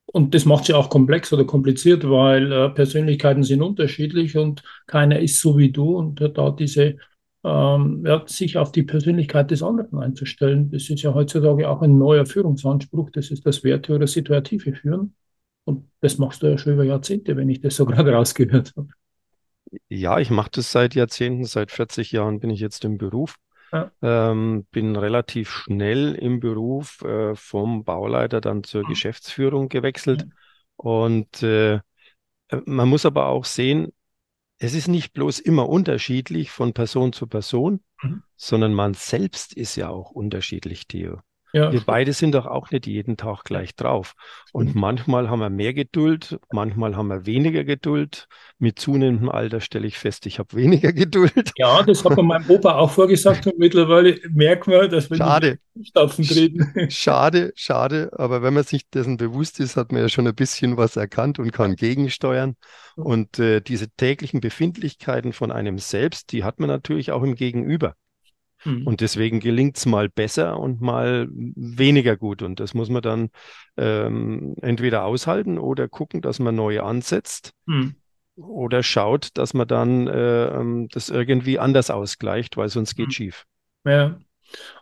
Und 0.06 0.34
das 0.34 0.44
macht 0.44 0.66
sie 0.66 0.74
auch 0.74 0.90
komplex 0.90 1.32
oder 1.32 1.44
kompliziert, 1.44 2.08
weil 2.08 2.52
äh, 2.52 2.68
Persönlichkeiten 2.70 3.44
sind 3.44 3.62
unterschiedlich 3.62 4.36
und 4.36 4.62
keiner 4.86 5.20
ist 5.20 5.40
so 5.40 5.56
wie 5.56 5.70
du 5.70 5.96
und 5.96 6.20
da 6.20 6.50
diese 6.50 6.96
ähm, 7.44 8.04
ja, 8.06 8.22
sich 8.26 8.56
auf 8.56 8.72
die 8.72 8.82
Persönlichkeit 8.82 9.50
des 9.50 9.62
anderen 9.62 9.98
einzustellen, 9.98 10.70
das 10.70 10.88
ist 10.88 11.02
ja 11.02 11.12
heutzutage 11.14 11.68
auch 11.68 11.82
ein 11.82 11.98
neuer 11.98 12.26
Führungsanspruch, 12.26 13.10
das 13.10 13.30
ist 13.30 13.44
das 13.46 13.64
Werte- 13.64 13.94
oder 13.94 14.06
situative 14.06 14.74
Führen. 14.74 15.14
Und 15.64 15.88
das 16.00 16.18
machst 16.18 16.42
du 16.42 16.48
ja 16.48 16.58
schon 16.58 16.74
über 16.74 16.84
Jahrzehnte, 16.84 17.36
wenn 17.36 17.48
ich 17.48 17.60
das 17.60 17.76
so 17.76 17.84
gerade 17.86 18.12
rausgehört 18.12 18.72
habe. 18.76 18.88
Ja, 19.88 20.18
ich 20.18 20.30
mache 20.30 20.50
das 20.52 20.72
seit 20.72 20.94
Jahrzehnten, 20.94 21.44
seit 21.44 21.70
40 21.70 22.12
Jahren 22.12 22.40
bin 22.40 22.50
ich 22.50 22.60
jetzt 22.60 22.84
im 22.84 22.98
Beruf. 22.98 23.36
Ja. 23.72 23.90
Ähm, 24.02 24.66
bin 24.70 24.96
relativ 24.96 25.50
schnell 25.50 26.14
im 26.14 26.40
Beruf 26.40 27.00
äh, 27.02 27.34
vom 27.34 27.84
Bauleiter 27.84 28.42
dann 28.42 28.64
zur 28.64 28.84
mhm. 28.84 28.88
Geschäftsführung 28.88 29.68
gewechselt. 29.70 30.22
Ja. 30.22 30.28
Und 30.76 31.42
äh, 31.42 31.80
man 32.66 32.88
muss 32.88 33.06
aber 33.06 33.26
auch 33.26 33.46
sehen, 33.46 33.92
es 34.58 34.74
ist 34.74 34.88
nicht 34.88 35.12
bloß 35.12 35.40
immer 35.40 35.68
unterschiedlich 35.68 36.50
von 36.50 36.74
Person 36.74 37.12
zu 37.12 37.26
Person, 37.26 37.80
mhm. 38.02 38.22
sondern 38.36 38.74
man 38.74 38.94
selbst 38.94 39.54
ist 39.54 39.76
ja 39.76 39.88
auch 39.88 40.10
unterschiedlich, 40.10 40.86
Theo. 40.86 41.20
Ja. 41.52 41.71
Wir 41.71 41.82
beide 41.85 42.12
sind 42.14 42.35
doch 42.35 42.47
auch 42.47 42.71
nicht 42.71 42.87
jeden 42.87 43.16
Tag 43.16 43.44
gleich 43.44 43.76
drauf. 43.76 44.14
Und 44.52 44.75
manchmal 44.75 45.28
haben 45.28 45.40
wir 45.40 45.50
mehr 45.50 45.75
Geduld, 45.75 46.38
manchmal 46.50 46.97
haben 46.97 47.09
wir 47.09 47.26
weniger 47.26 47.64
Geduld. 47.64 48.26
Mit 48.59 48.78
zunehmendem 48.78 49.28
Alter 49.28 49.61
stelle 49.61 49.87
ich 49.87 49.99
fest, 49.99 50.25
ich 50.26 50.38
habe 50.38 50.56
weniger 50.56 50.92
Geduld. 50.94 51.52
Ja, 51.56 51.82
das 51.82 52.04
hat 52.04 52.16
man 52.16 52.26
meinem 52.26 52.49
Opa 52.49 52.76
auch 52.76 52.90
vorgesagt 52.90 53.47
und 53.47 53.59
mittlerweile 53.59 54.18
merken 54.30 54.71
wir, 54.71 54.88
dass 54.88 55.11
wir 55.11 55.18
schade. 55.18 55.59
Stapfen 55.82 56.25
treten. 56.25 56.90
Schade, 56.90 57.52
schade. 57.54 58.11
Aber 58.16 58.42
wenn 58.42 58.54
man 58.54 58.64
sich 58.64 58.88
dessen 58.90 59.16
bewusst 59.16 59.59
ist, 59.61 59.76
hat 59.76 59.92
man 59.92 60.02
ja 60.02 60.09
schon 60.09 60.26
ein 60.26 60.35
bisschen 60.35 60.76
was 60.76 60.97
erkannt 60.97 61.38
und 61.38 61.52
kann 61.52 61.76
gegensteuern. 61.76 62.56
Und 62.97 63.38
äh, 63.38 63.61
diese 63.61 63.88
täglichen 63.90 64.40
Befindlichkeiten 64.40 65.32
von 65.32 65.50
einem 65.50 65.78
selbst, 65.78 66.32
die 66.32 66.44
hat 66.44 66.61
man 66.61 66.68
natürlich 66.68 67.11
auch 67.11 67.23
im 67.23 67.35
Gegenüber. 67.35 67.94
Mhm. 68.64 68.87
Und 68.87 69.00
deswegen 69.00 69.40
gelingt 69.40 69.76
es 69.76 69.87
mal 69.87 70.09
besser 70.09 70.59
und 70.59 70.81
mal 70.81 71.28
weniger 71.31 72.16
gut. 72.16 72.42
Und 72.42 72.61
das 72.61 72.75
muss 72.75 72.90
man 72.90 73.02
dann 73.02 73.31
ähm, 73.76 74.54
entweder 74.62 75.04
aushalten 75.04 75.59
oder 75.59 75.88
gucken, 75.88 76.21
dass 76.23 76.38
man 76.38 76.54
neu 76.54 76.81
ansetzt. 76.81 77.52
Mhm. 77.66 77.95
Oder 78.37 78.83
schaut, 78.83 79.28
dass 79.35 79.54
man 79.54 79.69
dann 79.69 80.07
äh, 80.07 80.88
das 80.90 81.11
irgendwie 81.11 81.59
anders 81.59 81.90
ausgleicht, 81.90 82.57
weil 82.57 82.69
sonst 82.69 82.95
geht 82.95 83.09
mhm. 83.09 83.12
schief. 83.12 83.45
Ja, 83.85 84.19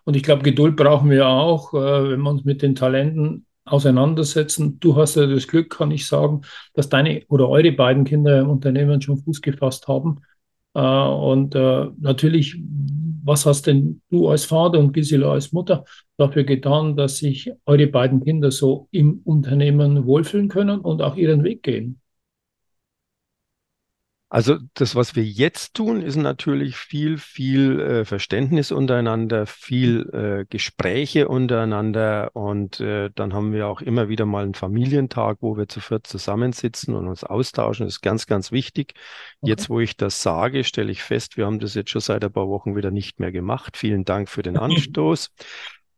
und 0.04 0.16
ich 0.16 0.22
glaube, 0.22 0.42
Geduld 0.42 0.76
brauchen 0.76 1.10
wir 1.10 1.28
auch, 1.28 1.74
äh, 1.74 2.10
wenn 2.10 2.20
wir 2.20 2.30
uns 2.30 2.44
mit 2.44 2.62
den 2.62 2.74
Talenten 2.74 3.46
auseinandersetzen. 3.64 4.80
Du 4.80 4.96
hast 4.96 5.16
ja 5.16 5.26
das 5.26 5.46
Glück, 5.46 5.70
kann 5.70 5.90
ich 5.90 6.06
sagen, 6.06 6.42
dass 6.74 6.88
deine 6.88 7.22
oder 7.28 7.48
eure 7.48 7.72
beiden 7.72 8.04
Kinder 8.04 8.40
im 8.40 8.50
Unternehmen 8.50 9.00
schon 9.00 9.18
Fuß 9.18 9.42
gefasst 9.42 9.88
haben. 9.88 10.22
Äh, 10.74 10.80
und 10.80 11.54
äh, 11.54 11.86
natürlich, 11.98 12.60
was 13.22 13.46
hast 13.46 13.66
denn 13.66 14.00
du 14.10 14.28
als 14.28 14.44
Vater 14.44 14.78
und 14.78 14.92
Gisela 14.92 15.32
als 15.32 15.52
Mutter 15.52 15.84
dafür 16.16 16.44
getan, 16.44 16.96
dass 16.96 17.18
sich 17.18 17.50
eure 17.66 17.86
beiden 17.86 18.24
Kinder 18.24 18.50
so 18.50 18.88
im 18.90 19.20
Unternehmen 19.24 20.06
wohlfühlen 20.06 20.48
können 20.48 20.80
und 20.80 21.02
auch 21.02 21.16
ihren 21.16 21.44
Weg 21.44 21.62
gehen? 21.62 22.00
Also 24.32 24.58
das, 24.74 24.94
was 24.94 25.16
wir 25.16 25.24
jetzt 25.24 25.74
tun, 25.74 26.02
ist 26.02 26.14
natürlich 26.14 26.76
viel, 26.76 27.18
viel 27.18 27.80
äh, 27.80 28.04
Verständnis 28.04 28.70
untereinander, 28.70 29.44
viel 29.44 30.08
äh, 30.12 30.46
Gespräche 30.48 31.26
untereinander 31.26 32.30
und 32.34 32.78
äh, 32.78 33.10
dann 33.12 33.34
haben 33.34 33.52
wir 33.52 33.66
auch 33.66 33.80
immer 33.80 34.08
wieder 34.08 34.26
mal 34.26 34.44
einen 34.44 34.54
Familientag, 34.54 35.38
wo 35.40 35.56
wir 35.56 35.66
zu 35.66 35.80
viert 35.80 36.06
zusammensitzen 36.06 36.94
und 36.94 37.08
uns 37.08 37.24
austauschen. 37.24 37.86
Das 37.86 37.94
ist 37.94 38.02
ganz, 38.02 38.28
ganz 38.28 38.52
wichtig. 38.52 38.94
Okay. 39.40 39.50
Jetzt, 39.50 39.68
wo 39.68 39.80
ich 39.80 39.96
das 39.96 40.22
sage, 40.22 40.62
stelle 40.62 40.92
ich 40.92 41.02
fest, 41.02 41.36
wir 41.36 41.46
haben 41.46 41.58
das 41.58 41.74
jetzt 41.74 41.90
schon 41.90 42.00
seit 42.00 42.24
ein 42.24 42.32
paar 42.32 42.48
Wochen 42.48 42.76
wieder 42.76 42.92
nicht 42.92 43.18
mehr 43.18 43.32
gemacht. 43.32 43.76
Vielen 43.76 44.04
Dank 44.04 44.28
für 44.28 44.42
den 44.42 44.56
Anstoß. 44.56 45.30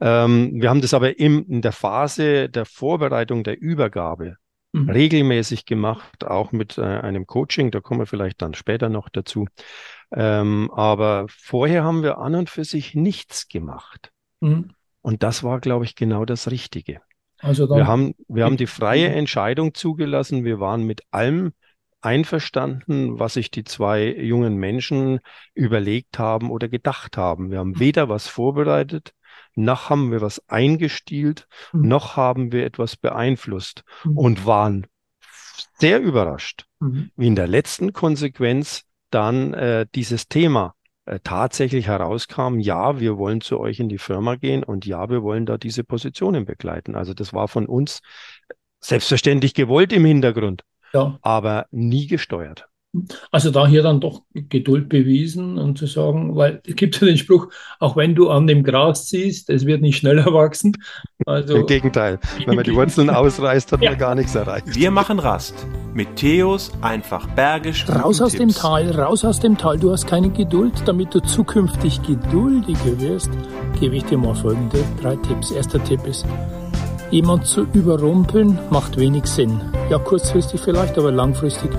ähm, 0.01 0.53
wir 0.55 0.71
haben 0.71 0.81
das 0.81 0.95
aber 0.95 1.19
im, 1.19 1.45
in 1.51 1.61
der 1.61 1.73
Phase 1.73 2.49
der 2.49 2.65
Vorbereitung 2.65 3.45
der 3.45 3.61
Übergabe 3.61 4.39
mhm. 4.73 4.91
regelmäßig 4.91 5.67
gemacht, 5.67 6.25
auch 6.25 6.53
mit 6.53 6.79
äh, 6.79 6.83
einem 6.83 7.27
Coaching. 7.27 7.71
Da 7.71 7.81
kommen 7.81 8.01
wir 8.01 8.07
vielleicht 8.07 8.43
dann 8.43 8.55
später 8.55 8.89
noch 8.89 9.09
dazu. 9.09 9.47
Ähm, 10.13 10.71
aber 10.75 11.27
vorher 11.29 11.85
haben 11.85 12.03
wir 12.03 12.19
an 12.19 12.35
und 12.35 12.51
für 12.51 12.65
sich 12.65 12.95
nichts 12.95 13.49
gemacht. 13.49 14.13
Mhm. 14.41 14.71
Und 15.01 15.23
das 15.23 15.43
war, 15.43 15.61
glaube 15.61 15.85
ich, 15.85 15.97
genau 15.97 16.25
das 16.25 16.51
Richtige. 16.51 17.01
Also 17.39 17.69
wir 17.69 17.89
haben, 17.89 18.15
wir 18.29 18.45
haben 18.45 18.57
die 18.57 18.69
freie. 18.69 19.09
Entscheidung 19.09 19.75
zugelassen. 19.75 20.45
Wir 20.45 20.61
waren 20.61 20.85
mit 20.85 21.03
allem 21.11 21.53
einverstanden, 22.01 23.19
was 23.19 23.35
sich 23.35 23.51
die 23.51 23.65
zwei 23.65 24.07
jungen 24.07 24.57
Menschen 24.57 25.21
überlegt 25.55 26.19
haben 26.19 26.51
oder 26.51 26.69
gedacht 26.69 27.17
haben. 27.17 27.51
Wir 27.51 27.59
haben 27.59 27.71
mhm. 27.71 27.81
weder 27.81 28.09
was 28.09 28.29
vorbereitet, 28.29 29.13
noch 29.55 29.91
haben 29.91 30.11
wir 30.11 30.21
was 30.21 30.49
eingestielt, 30.49 31.47
mhm. 31.73 31.89
noch 31.89 32.17
haben 32.17 32.53
wir 32.53 32.65
etwas 32.65 32.97
beeinflusst 32.97 33.85
mhm. 34.05 34.17
und 34.17 34.47
waren 34.47 34.87
sehr 35.79 36.01
überrascht, 36.01 36.67
mhm. 36.81 37.11
wie 37.17 37.27
in 37.27 37.37
der 37.37 37.49
letzten 37.49 37.93
Konsequenz 37.93 38.85
dann 39.11 39.53
äh, 39.55 39.87
dieses 39.95 40.29
Thema 40.29 40.75
äh, 41.05 41.19
tatsächlich 41.23 41.89
herauskam, 41.89 42.59
ja, 42.59 43.01
wir 43.01 43.19
wollen 43.19 43.41
zu 43.41 43.59
euch 43.59 43.81
in 43.81 43.89
die 43.89 43.99
Firma 43.99 44.37
gehen 44.37 44.63
und 44.63 44.87
ja, 44.87 45.11
wir 45.11 45.23
wollen 45.23 45.47
da 45.47 45.59
diese 45.59 45.85
Positionen 45.85 46.45
begleiten. 46.45 46.95
Also 46.95 47.13
das 47.13 47.33
war 47.33 47.49
von 47.49 47.67
uns 47.67 48.01
selbstverständlich 48.81 49.55
gewollt 49.55 49.93
im 49.93 50.05
Hintergrund, 50.05 50.65
ja. 50.93 51.19
aber 51.23 51.67
nie 51.71 52.07
gesteuert. 52.07 52.69
Also 53.31 53.51
da 53.51 53.67
hier 53.67 53.83
dann 53.83 54.01
doch 54.01 54.21
Geduld 54.35 54.91
bewiesen 54.91 55.57
und 55.57 55.79
zu 55.79 55.87
sagen, 55.87 56.37
weil 56.37 56.61
es 56.67 56.77
gibt 56.77 57.01
ja 57.01 57.07
den 57.07 57.17
Spruch, 57.17 57.49
auch 57.79 57.97
wenn 57.97 58.15
du 58.15 58.29
an 58.29 58.47
dem 58.47 58.63
Gras 58.63 59.07
ziehst, 59.07 59.49
es 59.49 59.65
wird 59.65 59.81
nicht 59.81 59.97
schneller 59.97 60.27
wachsen. 60.35 60.77
Also, 61.25 61.57
Im 61.57 61.67
Gegenteil, 61.67 62.19
wenn 62.45 62.55
man 62.55 62.65
die 62.65 62.75
Wurzeln 62.75 63.09
ausreißt, 63.09 63.73
hat 63.73 63.81
ja. 63.81 63.91
man 63.91 63.99
gar 63.99 64.15
nichts 64.15 64.35
erreicht. 64.35 64.75
Wir 64.75 64.91
machen 64.91 65.19
Rast 65.19 65.67
mit 65.95 66.17
Theos 66.17 66.71
einfach 66.83 67.27
bergisch. 67.29 67.89
Raus 67.89 68.21
aus 68.21 68.33
dem 68.33 68.51
Tal, 68.51 68.91
raus 68.91 69.25
aus 69.25 69.41
dem 69.41 69.57
Tal. 69.57 69.79
Du 69.79 69.91
hast 69.91 70.07
keine 70.07 70.29
Geduld, 70.29 70.75
damit 70.85 71.15
du 71.15 71.21
zukünftig 71.21 72.03
geduldiger 72.03 73.01
wirst, 73.01 73.31
gebe 73.81 73.97
ich 73.97 74.05
dir 74.05 74.19
mal 74.19 74.35
folgende 74.35 74.85
drei 75.01 75.17
Tipps. 75.17 75.51
Erster 75.51 75.83
Tipp 75.83 76.07
ist, 76.07 76.27
jemand 77.11 77.47
zu 77.47 77.67
überrumpeln 77.73 78.59
macht 78.71 78.99
wenig 78.99 79.25
Sinn. 79.27 79.61
Ja, 79.91 79.99
kurzfristig 79.99 80.61
vielleicht, 80.61 80.99
aber 80.99 81.11
langfristig 81.11 81.71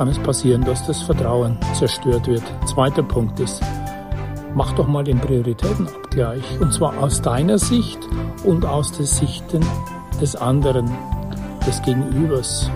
kann 0.00 0.08
es 0.08 0.18
passieren, 0.18 0.64
dass 0.64 0.86
das 0.86 1.02
Vertrauen 1.02 1.58
zerstört 1.74 2.26
wird. 2.26 2.42
Zweiter 2.64 3.02
Punkt 3.02 3.38
ist, 3.38 3.60
mach 4.54 4.72
doch 4.72 4.88
mal 4.88 5.04
den 5.04 5.20
Prioritätenabgleich. 5.20 6.58
Und 6.58 6.72
zwar 6.72 6.96
aus 7.02 7.20
deiner 7.20 7.58
Sicht 7.58 7.98
und 8.42 8.64
aus 8.64 8.92
der 8.92 9.04
Sicht 9.04 9.44
des 10.18 10.36
anderen, 10.36 10.90
des 11.66 11.82
Gegenübers. 11.82 12.70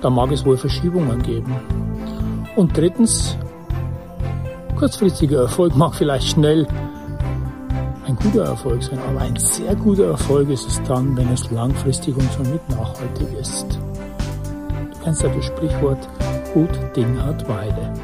Da 0.00 0.10
mag 0.10 0.32
es 0.32 0.44
wohl 0.44 0.56
Verschiebungen 0.56 1.22
geben. 1.22 1.54
Und 2.56 2.76
drittens, 2.76 3.38
kurzfristiger 4.76 5.42
Erfolg 5.42 5.76
mag 5.76 5.94
vielleicht 5.94 6.26
schnell 6.26 6.66
ein 8.04 8.16
guter 8.16 8.46
Erfolg 8.46 8.82
sein, 8.82 8.98
aber 9.08 9.20
ein 9.20 9.36
sehr 9.36 9.76
guter 9.76 10.08
Erfolg 10.08 10.48
ist 10.48 10.66
es 10.66 10.82
dann, 10.88 11.16
wenn 11.16 11.32
es 11.32 11.48
langfristig 11.52 12.16
und 12.16 12.28
somit 12.32 12.68
nachhaltig 12.68 13.28
ist. 13.40 13.78
Du 14.90 15.04
kennst 15.04 15.22
ja 15.22 15.28
das 15.28 15.44
Sprichwort, 15.44 16.08
gut 16.58 16.96
Ding 16.96 17.16
hat 17.22 17.48
Weide. 17.48 17.94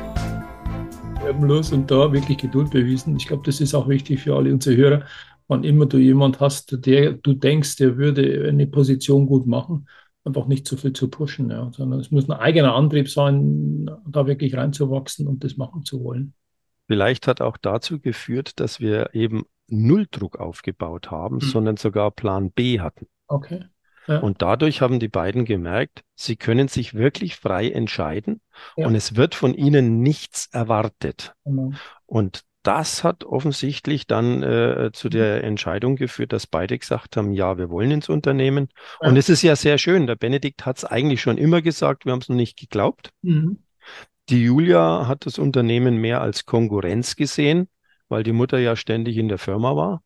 Los 1.44 1.72
und 1.72 1.90
da 1.90 2.12
wirklich 2.12 2.38
Geduld 2.38 2.70
bewiesen. 2.70 3.16
Ich 3.16 3.26
glaube, 3.26 3.42
das 3.44 3.60
ist 3.60 3.74
auch 3.74 3.88
wichtig 3.88 4.20
für 4.20 4.36
alle 4.36 4.52
unsere 4.52 4.76
Hörer. 4.76 5.06
Wann 5.48 5.64
immer 5.64 5.86
du 5.86 5.98
jemand 5.98 6.38
hast, 6.38 6.86
der 6.86 7.14
du 7.14 7.34
denkst, 7.34 7.74
der 7.78 7.96
würde 7.96 8.46
eine 8.48 8.68
Position 8.68 9.26
gut 9.26 9.48
machen, 9.48 9.88
einfach 10.22 10.46
nicht 10.46 10.68
zu 10.68 10.76
viel 10.76 10.92
zu 10.92 11.10
pushen, 11.10 11.50
ja, 11.50 11.68
sondern 11.72 11.98
es 11.98 12.12
muss 12.12 12.28
ein 12.28 12.38
eigener 12.38 12.76
Antrieb 12.76 13.10
sein, 13.10 13.90
da 14.06 14.28
wirklich 14.28 14.56
reinzuwachsen 14.56 15.26
und 15.26 15.42
das 15.42 15.56
machen 15.56 15.82
zu 15.84 16.04
wollen. 16.04 16.32
Vielleicht 16.86 17.26
hat 17.26 17.40
auch 17.40 17.56
dazu 17.56 17.98
geführt, 17.98 18.60
dass 18.60 18.78
wir 18.78 19.16
eben 19.16 19.46
Nulldruck 19.66 20.38
aufgebaut 20.38 21.10
haben, 21.10 21.40
hm. 21.40 21.48
sondern 21.48 21.76
sogar 21.76 22.12
Plan 22.12 22.52
B 22.52 22.78
hatten. 22.78 23.08
Okay. 23.26 23.64
Und 24.06 24.42
dadurch 24.42 24.80
haben 24.80 25.00
die 25.00 25.08
beiden 25.08 25.44
gemerkt, 25.44 26.02
sie 26.14 26.36
können 26.36 26.68
sich 26.68 26.94
wirklich 26.94 27.36
frei 27.36 27.70
entscheiden 27.70 28.40
ja. 28.76 28.86
und 28.86 28.94
es 28.94 29.16
wird 29.16 29.34
von 29.34 29.54
ihnen 29.54 30.00
nichts 30.00 30.48
erwartet. 30.52 31.34
Genau. 31.44 31.72
Und 32.06 32.42
das 32.64 33.04
hat 33.04 33.24
offensichtlich 33.24 34.06
dann 34.06 34.42
äh, 34.42 34.90
zu 34.92 35.08
der 35.10 35.38
mhm. 35.38 35.44
Entscheidung 35.44 35.96
geführt, 35.96 36.32
dass 36.32 36.46
beide 36.46 36.78
gesagt 36.78 37.16
haben, 37.16 37.32
ja, 37.32 37.58
wir 37.58 37.68
wollen 37.68 37.90
ins 37.90 38.08
Unternehmen. 38.08 38.68
Ja. 39.02 39.10
Und 39.10 39.16
es 39.16 39.28
ist 39.28 39.42
ja 39.42 39.54
sehr 39.54 39.78
schön. 39.78 40.06
Der 40.06 40.16
Benedikt 40.16 40.64
hat 40.64 40.78
es 40.78 40.84
eigentlich 40.84 41.20
schon 41.20 41.36
immer 41.36 41.60
gesagt, 41.60 42.06
wir 42.06 42.12
haben 42.12 42.20
es 42.20 42.28
noch 42.28 42.36
nicht 42.36 42.58
geglaubt. 42.58 43.10
Mhm. 43.22 43.58
Die 44.30 44.42
Julia 44.42 45.06
hat 45.06 45.26
das 45.26 45.38
Unternehmen 45.38 45.98
mehr 45.98 46.22
als 46.22 46.46
Konkurrenz 46.46 47.16
gesehen, 47.16 47.68
weil 48.08 48.22
die 48.22 48.32
Mutter 48.32 48.58
ja 48.58 48.76
ständig 48.76 49.18
in 49.18 49.28
der 49.28 49.38
Firma 49.38 49.76
war. 49.76 50.02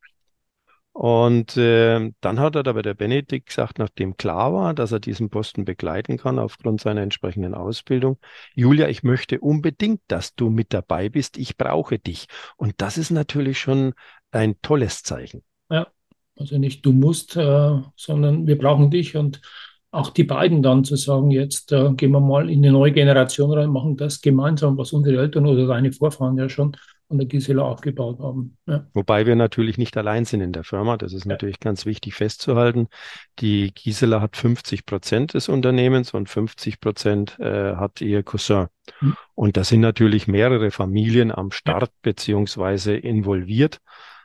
Und 0.99 1.57
äh, 1.57 2.11
dann 2.21 2.41
hat 2.41 2.57
er 2.57 2.67
aber 2.67 2.83
der 2.83 2.95
Benedikt 2.95 3.51
gesagt, 3.51 3.79
nachdem 3.79 4.17
klar 4.17 4.53
war, 4.53 4.75
dass 4.75 4.91
er 4.91 4.99
diesen 4.99 5.31
Posten 5.31 5.65
begleiten 5.65 6.17
kann 6.17 6.41
aufgrund 6.41 6.81
seiner 6.81 7.03
entsprechenden 7.03 7.55
Ausbildung, 7.55 8.19
Julia, 8.57 8.89
ich 8.89 9.05
möchte 9.05 9.39
unbedingt, 9.39 10.01
dass 10.09 10.35
du 10.35 10.51
mit 10.51 10.75
dabei 10.75 11.09
bist. 11.09 11.39
Ich 11.39 11.57
brauche 11.57 12.01
dich. 12.01 12.27
Und 12.57 12.75
das 12.79 12.99
ist 12.99 13.13
natürlich 13.13 13.61
schon 13.61 13.95
ein 14.33 14.57
tolles 14.61 15.05
Zeichen. 15.05 15.45
Ja, 15.71 15.87
also 16.37 16.59
nicht 16.59 16.85
du 16.85 16.93
musst, 16.93 17.37
äh, 17.37 17.81
sondern 17.95 18.49
wir 18.49 18.59
brauchen 18.59 18.91
dich 18.91 19.17
und 19.17 19.41
auch 19.93 20.11
die 20.11 20.25
beiden 20.25 20.65
dann 20.65 20.83
zu 20.83 20.97
sagen, 20.97 21.31
jetzt 21.31 21.71
äh, 21.71 21.93
gehen 21.93 22.11
wir 22.11 22.19
mal 22.19 22.51
in 22.51 22.59
eine 22.59 22.73
neue 22.73 22.91
Generation 22.91 23.53
rein, 23.53 23.71
machen 23.71 23.97
das 23.97 24.21
gemeinsam, 24.21 24.77
was 24.77 24.93
unsere 24.93 25.23
Eltern 25.23 25.47
oder 25.47 25.69
deine 25.69 25.93
Vorfahren 25.93 26.37
ja 26.39 26.49
schon 26.49 26.77
an 27.11 27.19
der 27.19 27.27
Gisela 27.27 27.63
aufgebaut 27.63 28.19
haben. 28.19 28.57
Ja. 28.67 28.87
Wobei 28.93 29.27
wir 29.27 29.35
natürlich 29.35 29.79
nicht 29.79 29.97
allein 29.97 30.25
sind 30.25 30.41
in 30.41 30.53
der 30.53 30.65
Firma. 30.65 30.97
Das 30.97 31.13
ist 31.13 31.25
ja. 31.25 31.33
natürlich 31.33 31.59
ganz 31.61 31.87
wichtig 31.87 32.15
festzuhalten. 32.15 32.89
Die 33.39 33.73
Gisela 33.73 34.21
hat 34.21 34.37
50 34.37 34.85
Prozent 34.85 35.35
des 35.35 35.49
Unternehmens 35.49 36.13
und 36.13 36.29
50 36.29 36.81
Prozent 36.81 37.39
äh, 37.39 37.77
hat 37.77 38.01
ihr 38.01 38.23
Cousin. 38.23 38.67
Mhm. 39.01 39.17
Und 39.35 39.57
da 39.57 39.65
sind 39.65 39.81
natürlich 39.81 40.29
mehrere 40.29 40.71
Familien 40.71 41.33
am 41.33 41.51
Start 41.51 41.89
ja. 41.89 41.95
beziehungsweise 42.03 42.95
involviert. 42.95 43.79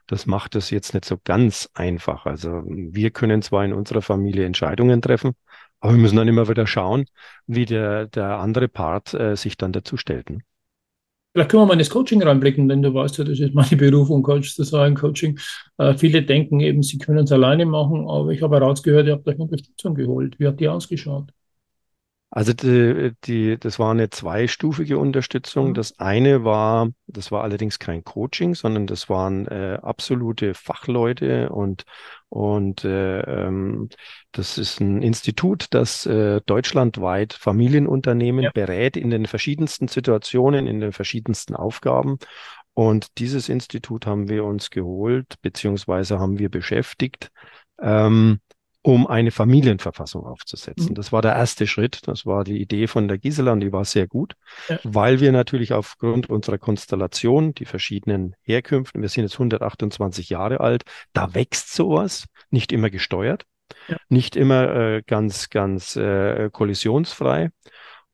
Das 0.07 0.25
macht 0.25 0.55
es 0.55 0.69
jetzt 0.69 0.93
nicht 0.93 1.05
so 1.05 1.17
ganz 1.23 1.69
einfach. 1.73 2.25
Also 2.25 2.63
wir 2.65 3.11
können 3.11 3.41
zwar 3.41 3.63
in 3.63 3.73
unserer 3.73 4.01
Familie 4.01 4.45
Entscheidungen 4.45 5.01
treffen, 5.01 5.31
aber 5.79 5.93
wir 5.93 5.99
müssen 5.99 6.17
dann 6.17 6.27
immer 6.27 6.49
wieder 6.49 6.67
schauen, 6.67 7.05
wie 7.47 7.65
der, 7.65 8.07
der 8.07 8.39
andere 8.39 8.67
Part 8.67 9.13
äh, 9.13 9.37
sich 9.37 9.55
dann 9.55 9.71
dazu 9.71 9.95
stellt. 9.95 10.29
Ne? 10.29 10.39
Vielleicht 11.33 11.49
können 11.49 11.63
wir 11.63 11.65
mal 11.67 11.73
in 11.73 11.79
das 11.79 11.89
Coaching 11.89 12.21
reinblicken, 12.21 12.67
denn 12.69 12.83
du 12.83 12.93
weißt 12.93 13.17
ja, 13.17 13.23
das 13.23 13.39
ist 13.39 13.53
meine 13.55 13.75
Berufung, 13.77 14.21
Coach 14.23 14.55
zu 14.55 14.63
sein, 14.63 14.95
Coaching. 14.95 15.39
Äh, 15.77 15.95
viele 15.97 16.23
denken 16.23 16.59
eben, 16.59 16.83
sie 16.83 16.99
können 16.99 17.23
es 17.23 17.31
alleine 17.31 17.65
machen, 17.65 18.07
aber 18.07 18.29
ich 18.29 18.41
habe 18.43 18.55
herausgehört, 18.57 19.07
ihr 19.07 19.13
habt 19.13 19.27
euch 19.27 19.39
Unterstützung 19.39 19.95
geholt. 19.95 20.39
Wie 20.39 20.47
hat 20.47 20.59
die 20.59 20.69
ausgeschaut? 20.69 21.31
Also 22.35 22.51
die, 22.51 23.11
die, 23.25 23.59
das 23.59 23.77
war 23.77 23.91
eine 23.91 24.09
zweistufige 24.09 24.97
Unterstützung. 24.97 25.69
Mhm. 25.69 25.73
Das 25.75 25.99
eine 25.99 26.43
war, 26.43 26.89
das 27.05 27.31
war 27.31 27.43
allerdings 27.43 27.77
kein 27.77 28.03
Coaching, 28.03 28.55
sondern 28.55 28.87
das 28.87 29.07
waren 29.07 29.47
äh, 29.47 29.77
absolute 29.83 30.55
Fachleute 30.55 31.49
und 31.49 31.83
und 32.29 32.83
äh, 32.83 33.19
ähm, 33.19 33.89
das 34.31 34.57
ist 34.57 34.79
ein 34.81 35.03
Institut, 35.03 35.67
das 35.69 36.07
äh, 36.07 36.41
deutschlandweit 36.47 37.33
Familienunternehmen 37.33 38.45
Ja. 38.45 38.51
berät 38.51 38.97
in 38.97 39.11
den 39.11 39.27
verschiedensten 39.27 39.87
Situationen, 39.87 40.65
in 40.65 40.79
den 40.79 40.91
verschiedensten 40.93 41.55
Aufgaben. 41.55 42.17
Und 42.73 43.19
dieses 43.19 43.49
Institut 43.49 44.07
haben 44.07 44.29
wir 44.29 44.45
uns 44.45 44.71
geholt, 44.71 45.35
beziehungsweise 45.43 46.17
haben 46.17 46.39
wir 46.39 46.49
beschäftigt, 46.49 47.29
ähm, 47.79 48.39
um 48.85 49.07
eine 49.07 49.31
Familienverfassung 49.31 50.25
aufzusetzen. 50.25 50.89
Mhm. 50.89 50.95
Das 50.95 51.11
war 51.13 51.21
der 51.21 51.33
erste 51.33 51.67
Schritt. 51.67 52.01
Das 52.07 52.25
war 52.25 52.43
die 52.43 52.61
Idee 52.61 52.87
von 52.87 53.07
der 53.07 53.17
Gisela 53.17 53.53
und 53.53 53.61
die 53.61 53.71
war 53.71 53.85
sehr 53.85 54.07
gut, 54.07 54.35
Ja. 54.67 54.77
weil 54.83 55.19
wir 55.21 55.31
natürlich 55.31 55.71
aufgrund 55.73 56.29
unserer 56.29 56.57
Konstellation, 56.57 57.53
die 57.53 57.65
verschiedenen 57.65 58.35
Herkünften, 58.41 59.01
wir 59.01 59.07
sind 59.09 59.23
jetzt 59.23 59.35
128 59.39 60.29
Jahre 60.29 60.59
alt, 60.59 60.83
da 61.13 61.33
wächst 61.33 61.73
sowas, 61.73 62.25
nicht 62.51 62.71
immer 62.73 62.89
gesteuert, 62.89 63.45
Ja. 63.87 63.95
nicht 64.09 64.35
immer 64.35 64.75
äh, 64.75 65.01
ganz, 65.07 65.49
ganz 65.49 65.95
äh, 65.95 66.49
kollisionsfrei. 66.51 67.49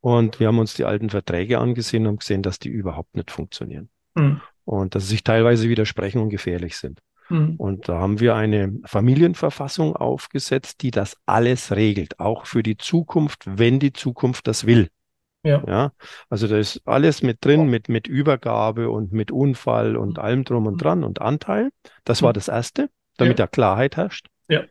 Und 0.01 0.39
wir 0.39 0.47
haben 0.47 0.59
uns 0.59 0.75
die 0.75 0.85
alten 0.85 1.09
Verträge 1.09 1.57
angesehen 1.59 2.05
und 2.07 2.19
gesehen, 2.19 2.43
dass 2.43 2.59
die 2.59 2.69
überhaupt 2.69 3.15
nicht 3.15 3.31
funktionieren 3.31 3.89
Mhm. 4.15 4.39
und 4.65 4.93
dass 4.95 5.03
sie 5.03 5.09
sich 5.09 5.23
teilweise 5.23 5.67
widersprechen 5.67 6.21
und 6.21 6.29
gefährlich 6.29 6.77
sind. 6.77 6.99
Mhm. 7.29 7.55
Und 7.57 7.87
da 7.87 7.99
haben 7.99 8.19
wir 8.19 8.35
eine 8.35 8.73
Familienverfassung 8.85 9.95
aufgesetzt, 9.95 10.81
die 10.81 10.91
das 10.91 11.17
alles 11.25 11.71
regelt, 11.71 12.19
auch 12.19 12.45
für 12.45 12.63
die 12.63 12.77
Zukunft, 12.77 13.43
wenn 13.45 13.79
die 13.79 13.93
Zukunft 13.93 14.47
das 14.47 14.65
will. 14.65 14.89
Ja. 15.43 15.63
Ja, 15.65 15.91
also 16.29 16.47
da 16.47 16.57
ist 16.57 16.81
alles 16.85 17.21
mit 17.23 17.45
drin, 17.45 17.67
mit, 17.69 17.87
mit 17.87 18.07
Übergabe 18.07 18.89
und 18.89 19.13
mit 19.13 19.31
Unfall 19.31 19.95
und 19.95 20.19
allem 20.19 20.43
drum 20.43 20.65
und 20.67 20.83
dran 20.83 21.03
und 21.05 21.21
Anteil. 21.21 21.69
Das 22.03 22.21
war 22.21 22.31
Mhm. 22.31 22.33
das 22.33 22.47
Erste, 22.49 22.89
damit 23.17 23.39
Ja. 23.39 23.45
da 23.45 23.47
Klarheit 23.47 23.95
herrscht. 23.95 24.27
Ja. 24.49 24.63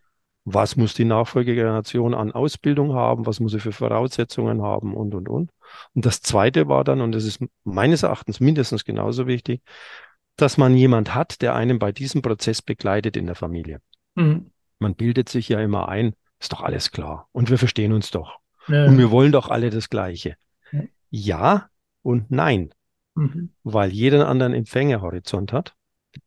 Was 0.44 0.76
muss 0.76 0.94
die 0.94 1.04
Nachfolgegeneration 1.04 2.14
an 2.14 2.32
Ausbildung 2.32 2.94
haben? 2.94 3.26
Was 3.26 3.40
muss 3.40 3.52
sie 3.52 3.60
für 3.60 3.72
Voraussetzungen 3.72 4.62
haben? 4.62 4.94
Und, 4.94 5.14
und, 5.14 5.28
und. 5.28 5.50
Und 5.94 6.06
das 6.06 6.20
Zweite 6.22 6.68
war 6.68 6.84
dann, 6.84 7.00
und 7.00 7.12
das 7.12 7.24
ist 7.24 7.42
meines 7.64 8.02
Erachtens 8.02 8.40
mindestens 8.40 8.84
genauso 8.84 9.26
wichtig, 9.26 9.62
dass 10.40 10.56
man 10.56 10.74
jemand 10.74 11.14
hat, 11.14 11.42
der 11.42 11.54
einen 11.54 11.78
bei 11.78 11.92
diesem 11.92 12.22
Prozess 12.22 12.62
begleitet 12.62 13.16
in 13.16 13.26
der 13.26 13.34
Familie. 13.34 13.80
Mhm. 14.14 14.50
Man 14.78 14.94
bildet 14.94 15.28
sich 15.28 15.48
ja 15.48 15.60
immer 15.60 15.88
ein, 15.88 16.14
ist 16.40 16.52
doch 16.52 16.62
alles 16.62 16.90
klar. 16.92 17.28
Und 17.32 17.50
wir 17.50 17.58
verstehen 17.58 17.92
uns 17.92 18.10
doch. 18.10 18.38
Ja. 18.68 18.86
Und 18.86 18.98
wir 18.98 19.10
wollen 19.10 19.32
doch 19.32 19.48
alle 19.50 19.70
das 19.70 19.90
Gleiche. 19.90 20.36
Ja. 20.72 20.82
Ja 21.10 21.68
und 22.02 22.30
nein, 22.30 22.70
Mhm. 23.14 23.50
weil 23.64 23.90
jeder 23.90 24.18
einen 24.20 24.28
anderen 24.28 24.54
Empfängerhorizont 24.54 25.52
hat. 25.52 25.74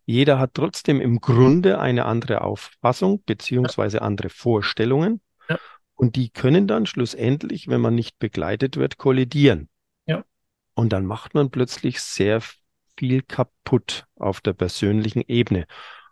Jeder 0.06 0.40
hat 0.40 0.54
trotzdem 0.54 1.00
im 1.00 1.22
Grunde 1.22 1.80
eine 1.80 2.06
andere 2.06 2.42
Auffassung 2.42 3.24
beziehungsweise 3.26 4.02
andere 4.02 4.30
Vorstellungen. 4.30 5.22
Ja. 5.48 5.58
Und 5.96 6.18
die 6.18 6.30
können 6.30 6.68
dann 6.68 6.86
schlussendlich, 6.86 7.70
wenn 7.70 7.80
man 7.80 7.96
nicht 7.96 8.20
begleitet 8.20 8.76
wird, 8.76 8.98
kollidieren. 8.98 9.70
Ja. 10.06 10.26
Und 10.74 10.92
dann 10.92 11.06
macht 11.06 11.34
man 11.34 11.50
plötzlich 11.50 12.02
sehr 12.02 12.42
viel 13.02 13.24
kaputt 13.24 14.06
auf 14.16 14.42
der 14.42 14.54
persönlichen 14.54 15.24
Ebene. 15.28 15.66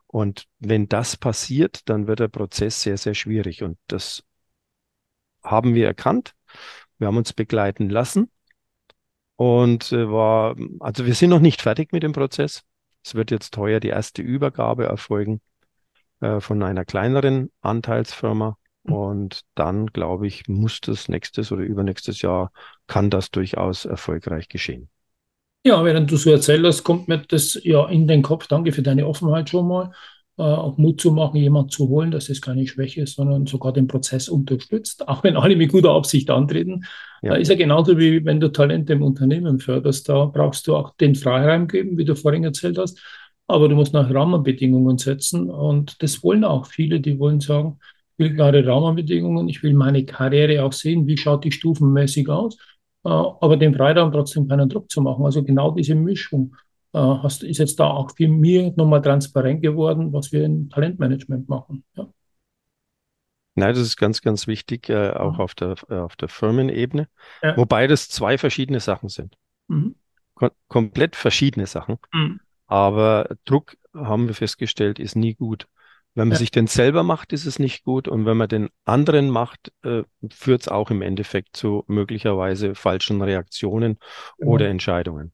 Und 0.08 0.48
wenn 0.58 0.90
das 0.90 1.18
passiert, 1.18 1.88
dann 1.88 2.08
wird 2.08 2.20
der 2.20 2.30
Prozess 2.30 2.82
sehr, 2.82 2.98
sehr 2.98 3.14
schwierig. 3.14 3.62
Und 3.62 3.78
das 3.86 4.24
haben 5.44 5.76
wir 5.76 5.86
erkannt. 5.86 6.34
Wir 6.98 7.06
haben 7.06 7.18
uns 7.18 7.32
begleiten 7.32 7.92
lassen. 7.92 8.32
Und 9.36 9.92
äh, 9.92 10.10
war, 10.10 10.56
also 10.80 11.06
wir 11.06 11.14
sind 11.14 11.30
noch 11.30 11.40
nicht 11.40 11.62
fertig 11.62 11.94
mit 11.94 12.02
dem 12.02 12.12
Prozess. 12.12 12.64
Es 13.04 13.14
wird 13.14 13.30
jetzt 13.30 13.56
heuer 13.56 13.80
die 13.80 13.90
erste 13.90 14.24
Übergabe 14.24 14.86
erfolgen 14.86 15.42
äh, 16.22 16.40
von 16.40 16.64
einer 16.64 16.86
kleineren 16.86 17.52
Anteilsfirma. 17.62 18.58
Und 18.82 19.42
dann, 19.54 19.86
glaube 19.86 20.26
ich, 20.26 20.48
muss 20.48 20.82
das 20.82 21.08
nächstes 21.08 21.52
oder 21.52 21.62
übernächstes 21.62 22.24
Jahr, 22.24 22.52
kann 22.88 23.12
das 23.12 23.30
durchaus 23.30 23.86
erfolgreich 23.86 24.50
geschehen. 24.50 24.90
Ja, 25.64 25.84
während 25.84 26.10
du 26.10 26.16
so 26.18 26.32
erzählt 26.32 26.66
hast, 26.66 26.84
kommt 26.84 27.08
mir 27.08 27.18
das 27.28 27.60
ja 27.64 27.88
in 27.90 28.08
den 28.08 28.22
Kopf. 28.22 28.48
Danke 28.48 28.72
für 28.72 28.82
deine 28.82 29.06
Offenheit 29.06 29.50
schon 29.50 29.68
mal. 29.68 29.92
Äh, 30.40 30.44
auch 30.44 30.78
Mut 30.78 31.02
zu 31.02 31.12
machen, 31.12 31.36
jemanden 31.36 31.70
zu 31.70 31.90
holen, 31.90 32.12
das 32.12 32.30
ist 32.30 32.42
keine 32.42 32.66
Schwäche, 32.66 33.06
sondern 33.06 33.46
sogar 33.46 33.74
den 33.74 33.88
Prozess 33.88 34.30
unterstützt, 34.30 35.06
auch 35.10 35.22
wenn 35.22 35.36
alle 35.36 35.58
mit 35.58 35.70
guter 35.70 35.92
Absicht 35.92 36.30
antreten. 36.30 36.86
Ja. 37.22 37.32
Da 37.32 37.36
ist 37.36 37.50
ja 37.50 37.56
genauso 37.56 37.98
wie 37.98 38.24
wenn 38.24 38.40
du 38.40 38.48
Talente 38.50 38.94
im 38.94 39.04
Unternehmen 39.04 39.60
förderst. 39.60 40.08
Da 40.08 40.26
brauchst 40.26 40.66
du 40.68 40.78
auch 40.78 40.96
den 40.96 41.16
Freiraum 41.16 41.68
geben, 41.68 41.98
wie 41.98 42.06
du 42.06 42.16
vorhin 42.16 42.46
erzählt 42.46 42.78
hast. 42.78 43.02
Aber 43.48 43.68
du 43.68 43.76
musst 43.76 43.94
nach 43.94 44.14
Rahmenbedingungen 44.14 44.98
setzen. 44.98 45.50
Und 45.50 46.02
das 46.02 46.24
wollen 46.24 46.46
auch 46.46 46.68
viele, 46.68 47.02
die 47.02 47.20
wollen 47.20 47.42
sagen, 47.42 47.80
ich 48.18 48.26
will 48.26 48.36
klare 48.36 48.66
Rahmenbedingungen, 48.66 49.50
ich 49.50 49.62
will 49.62 49.74
meine 49.74 50.06
Karriere 50.06 50.64
auch 50.64 50.74
sehen, 50.74 51.06
wie 51.08 51.18
schaut 51.18 51.44
die 51.44 51.52
stufenmäßig 51.52 52.30
aus, 52.30 52.56
äh, 52.56 52.60
aber 53.04 53.58
den 53.58 53.74
Freiraum 53.76 54.12
trotzdem 54.12 54.48
keinen 54.48 54.70
Druck 54.70 54.90
zu 54.92 55.02
machen. 55.02 55.24
Also 55.26 55.44
genau 55.44 55.72
diese 55.72 55.96
Mischung 55.96 56.56
äh, 56.94 57.00
hast, 57.00 57.44
ist 57.44 57.58
jetzt 57.60 57.80
da 57.80 57.88
auch 57.90 58.12
für 58.16 58.28
mich 58.28 58.76
nochmal 58.76 59.02
transparent 59.02 59.62
geworden, 59.62 60.12
was 60.12 60.32
wir 60.32 60.44
im 60.44 60.70
Talentmanagement 60.70 61.48
machen. 61.48 61.84
Ja. 61.96 62.08
Nein, 63.56 63.74
das 63.74 63.80
ist 63.80 63.98
ganz, 63.98 64.22
ganz 64.22 64.48
wichtig, 64.48 64.90
äh, 64.90 65.12
auch 65.12 65.34
Mhm. 65.34 65.40
auf 65.42 65.56
der, 65.56 65.76
äh, 65.90 65.96
auf 65.96 66.16
der 66.16 66.30
Firmenebene. 66.30 67.08
Ja. 67.42 67.58
Wobei 67.58 67.88
das 67.88 68.10
zwei 68.10 68.38
verschiedene 68.38 68.80
Sachen 68.80 69.10
sind. 69.10 69.36
Mhm. 69.68 69.96
Kom 70.36 70.52
komplett 70.68 71.16
verschiedene 71.16 71.68
Sachen. 71.68 71.98
Mhm. 72.14 72.40
Aber 72.68 73.36
Druck, 73.46 73.76
haben 73.94 74.28
wir 74.28 74.36
festgestellt, 74.36 75.00
ist 75.00 75.16
nie 75.16 75.34
gut. 75.34 75.68
Wenn 76.20 76.28
man 76.28 76.36
Ja. 76.36 76.38
sich 76.38 76.52
den 76.52 76.68
selber 76.68 77.04
macht, 77.04 77.34
ist 77.34 77.46
es 77.46 77.60
nicht 77.60 77.84
gut. 77.84 78.08
Und 78.08 78.26
wenn 78.26 78.38
man 78.38 78.50
den 78.50 78.70
anderen 78.86 79.30
macht, 79.30 79.72
äh, 79.84 80.04
führt 80.32 80.62
es 80.62 80.68
auch 80.68 80.92
im 80.92 81.02
Endeffekt 81.02 81.56
zu 81.56 81.84
möglicherweise 81.88 82.76
falschen 82.76 83.22
Reaktionen 83.22 83.98
Genau. 84.38 84.52
oder 84.52 84.68
Entscheidungen. 84.68 85.32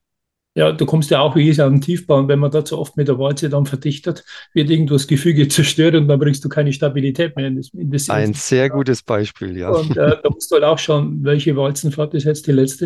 Ja, 0.58 0.72
du 0.72 0.86
kommst 0.86 1.12
ja 1.12 1.20
auch 1.20 1.36
wie 1.36 1.50
ich 1.50 1.62
auf 1.62 1.70
den 1.70 1.82
Tiefbau 1.82 2.18
und 2.18 2.30
wenn 2.30 2.40
man 2.40 2.50
da 2.50 2.64
zu 2.64 2.78
oft 2.80 2.96
mit 2.96 3.10
der 3.10 3.20
Walze 3.20 3.50
dann 3.50 3.66
verdichtet, 3.66 4.24
wird 4.54 4.70
irgendwo 4.70 4.94
das 4.94 5.06
Gefüge 5.08 5.48
zerstört 5.50 5.96
und 5.96 6.08
dann 6.08 6.18
bringst 6.18 6.46
du 6.46 6.50
keine 6.50 6.72
Stabilität 6.72 7.36
mehr 7.36 7.48
in 7.48 7.58
das, 7.58 7.70
in 7.74 7.92
das 7.92 8.10
Ein 8.10 8.34
sehr 8.34 8.70
gutes 8.70 9.04
Beispiel, 9.04 9.58
ja. 9.58 9.70
Und 9.72 9.98
äh, 9.98 10.16
da 10.24 10.30
musst 10.30 10.50
du 10.52 10.56
halt 10.56 10.64
auch 10.64 10.80
schauen, 10.80 11.24
welche 11.26 11.58
Walzenfahrt 11.58 12.14
ist 12.14 12.24
jetzt 12.24 12.48
die 12.48 12.54
letzte. 12.54 12.86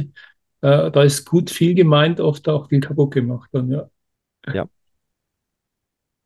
Äh, 0.62 0.90
da 0.90 1.04
ist 1.04 1.26
gut 1.26 1.52
viel 1.52 1.76
gemeint, 1.76 2.20
oft 2.20 2.50
auch 2.50 2.70
viel 2.70 2.80
kaputt 2.80 3.12
gemacht 3.12 3.50
dann, 3.54 3.70
ja. 3.70 3.88
Ja. 4.52 4.68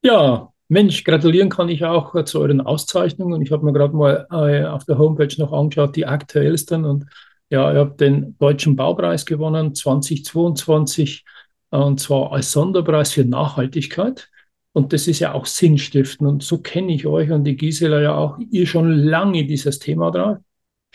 Ja, 0.02 0.53
Mensch, 0.70 1.04
gratulieren 1.04 1.50
kann 1.50 1.70
ich 1.70 1.84
auch 1.84 2.16
äh, 2.16 2.26
zu 2.26 2.40
euren 2.40 2.62
Auszeichnungen. 2.62 3.42
Ich 3.42 3.52
habe 3.52 3.66
mir 3.66 3.74
gerade 3.74 3.96
mal 3.96 4.28
äh, 4.32 4.66
auf 4.66 4.86
der 4.86 4.98
Homepage 4.98 5.36
noch 5.38 5.52
angeschaut, 5.52 5.96
die 5.96 6.06
aktuellsten. 6.06 6.86
Und 6.86 7.06
ja, 7.50 7.72
ihr 7.72 7.80
habt 7.80 8.02
den 8.02 8.38
Deutschen 8.40 8.76
Baupreis 8.76 9.26
gewonnen 9.26 9.76
2022 9.76 11.26
äh, 11.72 11.78
und 11.78 12.00
zwar 12.00 12.32
als 12.32 12.52
Sonderpreis 12.52 13.14
für 13.14 13.26
Nachhaltigkeit. 13.26 14.30
Und 14.72 14.92
das 14.92 15.08
ist 15.08 15.20
ja 15.20 15.34
auch 15.34 15.46
Sinnstiften. 15.46 16.26
Und 16.26 16.44
so 16.44 16.60
kenne 16.60 16.94
ich 16.94 17.06
euch 17.06 17.32
und 17.32 17.44
die 17.44 17.56
Gisela 17.56 18.02
ja 18.02 18.16
auch, 18.16 18.40
ihr 18.50 18.66
schon 18.66 18.92
lange 18.92 19.46
dieses 19.46 19.80
Thema 19.80 20.12
drauf, 20.12 20.38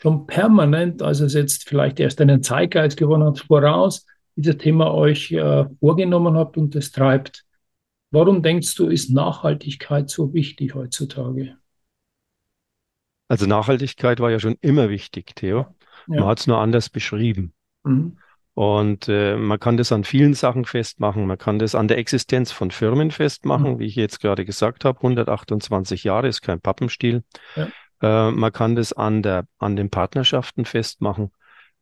schon 0.00 0.26
permanent, 0.26 1.02
als 1.02 1.20
es 1.20 1.35
jetzt 1.35 1.68
vielleicht 1.68 2.00
erst 2.00 2.20
einen 2.20 2.42
Zeitgeist 2.42 2.96
gewonnen 2.96 3.24
hat, 3.24 3.38
voraus, 3.40 4.07
dieses 4.35 4.59
Thema 4.59 4.92
euch 4.92 5.33
äh, 5.33 5.64
vorgenommen 5.81 6.37
habt 6.37 6.57
und 6.57 6.74
das 6.74 6.90
treibt. 6.90 7.44
Warum 8.11 8.42
denkst 8.42 8.75
du, 8.77 8.88
ist 8.88 9.11
Nachhaltigkeit 9.11 10.09
so 10.09 10.33
wichtig 10.33 10.75
heutzutage? 10.75 11.57
Also 13.29 13.47
Nachhaltigkeit 13.47 14.21
war 14.21 14.31
ja 14.31 14.40
schon 14.40 14.57
immer 14.61 14.88
wichtig, 14.88 15.35
Theo. 15.37 15.66
Man 16.07 16.18
Ja. 16.21 16.27
hat 16.27 16.40
es 16.40 16.47
nur 16.47 16.59
anders 16.59 16.88
beschrieben. 16.88 17.53
Mhm. 17.85 18.18
Und 18.55 19.09
äh, 19.09 19.37
man 19.37 19.61
kann 19.61 19.77
das 19.77 19.92
an 19.92 20.03
vielen 20.03 20.35
Sachen 20.35 20.64
festmachen. 20.64 21.27
Man 21.27 21.38
kann 21.38 21.59
das 21.59 21.75
an 21.75 21.87
der 21.87 21.99
Existenz 21.99 22.51
von 22.51 22.71
Firmen 22.71 23.11
festmachen, 23.11 23.79
wie 23.79 23.85
ich 23.87 23.94
jetzt 23.94 24.21
gerade 24.21 24.44
gesagt 24.44 24.85
habe. 24.85 24.99
128 24.99 26.03
Jahre 26.03 26.27
ist 26.27 26.40
kein 26.40 26.61
Pappenstiel. 26.61 27.23
Ja. 27.55 27.68
Äh, 28.01 28.31
man 28.33 28.51
kann 28.53 28.75
das 28.75 28.92
an 28.92 29.23
der, 29.23 29.47
an 29.59 29.77
den 29.77 29.90
Partnerschaften 29.90 30.64
festmachen. 30.64 31.31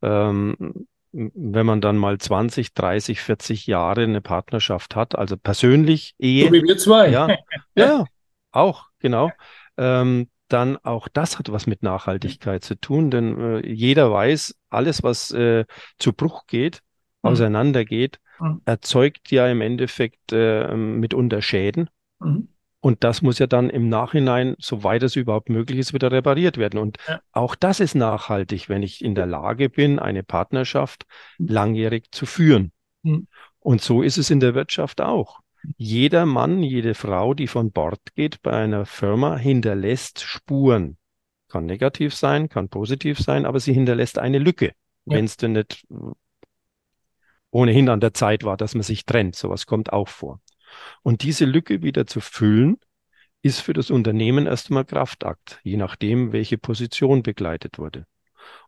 Ähm, 0.02 0.86
wenn 1.34 1.66
man 1.66 1.80
dann 1.80 1.96
mal 1.96 2.18
20, 2.18 2.74
30, 2.74 3.20
40 3.20 3.66
Jahre 3.66 4.02
eine 4.02 4.20
Partnerschaft 4.20 4.94
hat, 4.96 5.16
also 5.16 5.36
persönlich 5.36 6.14
Ehe, 6.18 6.46
So 6.46 6.52
wie 6.52 6.62
wir 6.62 6.76
zwei. 6.76 7.10
ja, 7.10 7.28
ja, 7.74 8.06
auch, 8.52 8.86
genau. 8.98 9.30
Ähm, 9.76 10.28
dann 10.48 10.76
auch 10.78 11.08
das 11.08 11.38
hat 11.38 11.50
was 11.50 11.66
mit 11.66 11.82
Nachhaltigkeit 11.82 12.62
zu 12.62 12.78
tun, 12.78 13.10
denn 13.10 13.40
äh, 13.40 13.66
jeder 13.68 14.12
weiß, 14.12 14.54
alles, 14.70 15.02
was 15.02 15.32
äh, 15.32 15.64
zu 15.98 16.12
Bruch 16.12 16.46
geht, 16.46 16.82
Mhm. 17.22 17.30
auseinandergeht, 17.30 18.20
Mhm. 18.38 18.60
erzeugt 18.64 19.30
ja 19.32 19.48
im 19.48 19.60
Endeffekt 19.60 20.32
äh, 20.32 20.76
mitunter 20.76 21.42
Schäden. 21.42 21.90
Mhm. 22.20 22.48
Und 22.86 23.02
das 23.02 23.20
muss 23.20 23.40
ja 23.40 23.48
dann 23.48 23.68
im 23.68 23.88
Nachhinein, 23.88 24.54
soweit 24.60 25.02
es 25.02 25.16
überhaupt 25.16 25.48
möglich 25.48 25.80
ist, 25.80 25.92
wieder 25.92 26.12
repariert 26.12 26.56
werden. 26.56 26.78
Und 26.78 26.98
ja. 27.08 27.20
auch 27.32 27.56
das 27.56 27.80
ist 27.80 27.96
nachhaltig, 27.96 28.68
wenn 28.68 28.84
ich 28.84 29.02
in 29.02 29.16
der 29.16 29.26
Lage 29.26 29.68
bin, 29.68 29.98
eine 29.98 30.22
Partnerschaft 30.22 31.04
mhm. 31.38 31.48
langjährig 31.48 32.12
zu 32.12 32.26
führen. 32.26 32.70
Mhm. 33.02 33.26
Und 33.58 33.82
so 33.82 34.02
ist 34.02 34.18
es 34.18 34.30
in 34.30 34.38
der 34.38 34.54
Wirtschaft 34.54 35.00
auch. 35.00 35.40
Jeder 35.76 36.26
Mann, 36.26 36.62
jede 36.62 36.94
Frau, 36.94 37.34
die 37.34 37.48
von 37.48 37.72
Bord 37.72 37.98
geht 38.14 38.40
bei 38.42 38.52
einer 38.52 38.86
Firma, 38.86 39.36
hinterlässt 39.36 40.20
Spuren. 40.20 40.96
Kann 41.48 41.66
negativ 41.66 42.14
sein, 42.14 42.48
kann 42.48 42.68
positiv 42.68 43.18
sein, 43.18 43.46
aber 43.46 43.58
sie 43.58 43.72
hinterlässt 43.72 44.20
eine 44.20 44.38
Lücke, 44.38 44.66
ja. 44.66 45.16
wenn 45.16 45.24
es 45.24 45.36
denn 45.36 45.54
nicht 45.54 45.84
ohnehin 47.50 47.88
an 47.88 47.98
der 47.98 48.14
Zeit 48.14 48.44
war, 48.44 48.56
dass 48.56 48.76
man 48.76 48.84
sich 48.84 49.06
trennt. 49.06 49.34
Sowas 49.34 49.66
kommt 49.66 49.92
auch 49.92 50.06
vor. 50.06 50.40
Und 51.02 51.22
diese 51.22 51.44
Lücke 51.44 51.82
wieder 51.82 52.06
zu 52.06 52.20
füllen, 52.20 52.78
ist 53.42 53.60
für 53.60 53.72
das 53.72 53.90
Unternehmen 53.90 54.46
erstmal 54.46 54.84
Kraftakt, 54.84 55.60
je 55.62 55.76
nachdem, 55.76 56.32
welche 56.32 56.58
Position 56.58 57.22
begleitet 57.22 57.78
wurde. 57.78 58.06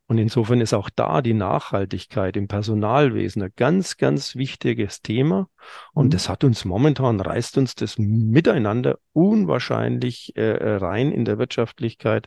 Und 0.07 0.17
insofern 0.17 0.63
ist 0.63 0.73
auch 0.73 0.89
da 0.89 1.21
die 1.21 1.35
Nachhaltigkeit 1.35 2.37
im 2.37 2.49
Personalwesen 2.49 3.43
ein 3.43 3.53
ganz, 3.57 3.99
ganz 3.99 4.37
wichtiges 4.37 5.03
Thema. 5.03 5.49
Und 5.93 6.07
mhm. 6.07 6.11
das 6.11 6.31
hat 6.31 6.45
uns 6.45 6.65
momentan, 6.65 7.21
reißt 7.21 7.59
uns 7.59 7.75
das 7.75 7.99
miteinander 7.99 8.99
unwahrscheinlich 9.13 10.35
äh, 10.35 10.57
äh 10.57 10.77
rein 10.77 11.13
in 11.13 11.27
der 11.27 11.39
Wirtschaftlichkeit, 11.39 12.27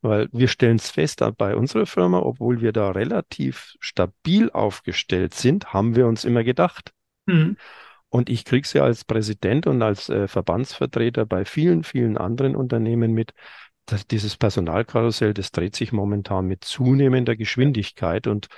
weil 0.00 0.28
wir 0.32 0.48
stellen 0.48 0.76
es 0.76 0.90
fest, 0.90 1.22
bei 1.36 1.54
unserer 1.54 1.84
Firma, 1.84 2.20
obwohl 2.20 2.62
wir 2.62 2.72
da 2.72 2.92
relativ 2.92 3.74
stabil 3.80 4.50
aufgestellt 4.50 5.34
sind, 5.34 5.74
haben 5.74 5.96
wir 5.96 6.06
uns 6.06 6.24
immer 6.24 6.44
gedacht. 6.44 6.92
Mhm. 7.26 7.58
Und 8.10 8.30
ich 8.30 8.44
kriege 8.44 8.64
es 8.64 8.72
ja 8.72 8.84
als 8.84 9.04
Präsident 9.04 9.66
und 9.66 9.82
als 9.82 10.08
äh, 10.08 10.28
Verbandsvertreter 10.28 11.26
bei 11.26 11.44
vielen, 11.44 11.84
vielen 11.84 12.16
anderen 12.16 12.56
Unternehmen 12.56 13.12
mit, 13.12 13.32
das, 13.86 14.06
dieses 14.06 14.36
Personalkarussell, 14.36 15.34
das 15.34 15.50
dreht 15.50 15.76
sich 15.76 15.92
momentan 15.92 16.46
mit 16.46 16.64
zunehmender 16.64 17.36
Geschwindigkeit 17.36 18.26
und 18.26 18.48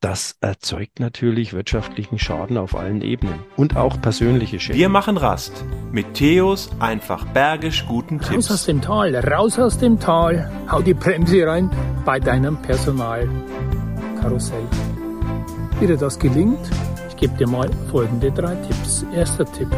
das 0.00 0.36
erzeugt 0.42 1.00
natürlich 1.00 1.54
wirtschaftlichen 1.54 2.18
Schaden 2.18 2.58
auf 2.58 2.76
allen 2.76 3.00
Ebenen 3.00 3.38
und 3.56 3.76
auch 3.76 3.98
persönliche 4.02 4.60
Schäden. 4.60 4.78
Wir 4.78 4.90
machen 4.90 5.16
Rast 5.16 5.64
mit 5.92 6.12
Theos 6.12 6.70
einfach 6.78 7.24
bergisch 7.28 7.86
guten 7.86 8.20
Tipps. 8.20 8.34
Raus 8.34 8.50
aus 8.50 8.66
dem 8.66 8.82
Tal, 8.82 9.16
raus 9.16 9.58
aus 9.58 9.78
dem 9.78 9.98
Tal, 9.98 10.50
hau 10.70 10.82
die 10.82 10.92
Bremse 10.92 11.46
rein 11.46 11.70
bei 12.04 12.20
deinem 12.20 12.60
Personalkarussell. 12.60 14.66
Wie 15.80 15.86
dir 15.86 15.96
das 15.96 16.18
gelingt, 16.18 16.70
gebe 17.24 17.38
dir 17.38 17.48
mal 17.48 17.70
folgende 17.90 18.30
drei 18.30 18.54
Tipps. 18.56 19.02
Erster 19.14 19.46
Tipp. 19.46 19.68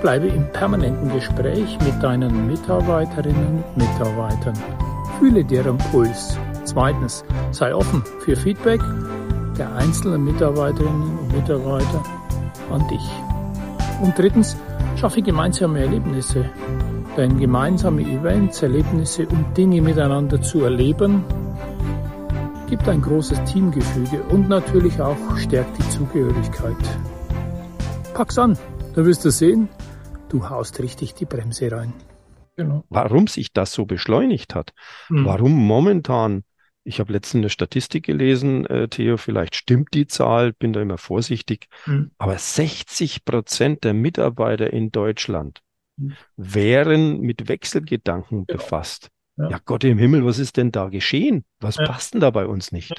Bleibe 0.00 0.28
im 0.28 0.50
permanenten 0.50 1.12
Gespräch 1.12 1.76
mit 1.84 2.02
deinen 2.02 2.46
Mitarbeiterinnen 2.46 3.62
und 3.62 3.76
Mitarbeitern. 3.76 4.54
Fühle 5.18 5.44
deren 5.44 5.76
Puls. 5.76 6.38
Zweitens, 6.64 7.22
sei 7.50 7.74
offen 7.74 8.02
für 8.24 8.34
Feedback 8.34 8.80
der 9.58 9.74
einzelnen 9.74 10.24
Mitarbeiterinnen 10.24 11.18
und 11.18 11.36
Mitarbeiter 11.36 12.02
an 12.70 12.88
dich. 12.88 13.06
Und 14.00 14.18
drittens, 14.18 14.56
schaffe 14.96 15.20
gemeinsame 15.20 15.80
Erlebnisse. 15.80 16.46
Denn 17.18 17.38
gemeinsame 17.38 18.00
Events, 18.04 18.62
Erlebnisse 18.62 19.26
und 19.26 19.54
Dinge 19.54 19.82
miteinander 19.82 20.40
zu 20.40 20.64
erleben, 20.64 21.24
gibt 22.72 22.88
ein 22.88 23.02
großes 23.02 23.44
Teamgefüge 23.52 24.22
und 24.30 24.48
natürlich 24.48 24.98
auch 24.98 25.36
stärkt 25.36 25.76
die 25.76 25.90
Zugehörigkeit. 25.90 26.74
Pack's 28.14 28.38
an, 28.38 28.58
da 28.94 29.04
wirst 29.04 29.26
du 29.26 29.30
sehen, 29.30 29.68
du 30.30 30.48
haust 30.48 30.80
richtig 30.80 31.12
die 31.12 31.26
Bremse 31.26 31.70
rein. 31.70 31.92
Genau. 32.56 32.82
Warum 32.88 33.26
sich 33.26 33.52
das 33.52 33.74
so 33.74 33.84
beschleunigt 33.84 34.54
hat, 34.54 34.72
mhm. 35.10 35.26
warum 35.26 35.52
momentan, 35.52 36.44
ich 36.82 36.98
habe 36.98 37.12
letztens 37.12 37.42
eine 37.42 37.50
Statistik 37.50 38.06
gelesen, 38.06 38.64
äh, 38.64 38.88
Theo, 38.88 39.18
vielleicht 39.18 39.54
stimmt 39.54 39.92
die 39.92 40.06
Zahl, 40.06 40.54
bin 40.54 40.72
da 40.72 40.80
immer 40.80 40.96
vorsichtig, 40.96 41.66
mhm. 41.84 42.12
aber 42.16 42.38
60 42.38 43.26
Prozent 43.26 43.84
der 43.84 43.92
Mitarbeiter 43.92 44.72
in 44.72 44.90
Deutschland 44.90 45.60
mhm. 45.98 46.14
wären 46.38 47.20
mit 47.20 47.48
Wechselgedanken 47.48 48.46
genau. 48.46 48.56
befasst. 48.56 49.11
Ja. 49.36 49.50
ja. 49.50 49.60
Gott 49.64 49.84
im 49.84 49.98
Himmel, 49.98 50.24
was 50.24 50.38
ist 50.38 50.56
denn 50.56 50.72
da 50.72 50.88
geschehen? 50.88 51.44
Was 51.60 51.76
ja. 51.76 51.84
passt 51.84 52.14
denn 52.14 52.20
da 52.20 52.30
bei 52.30 52.46
uns 52.46 52.72
nicht? 52.72 52.92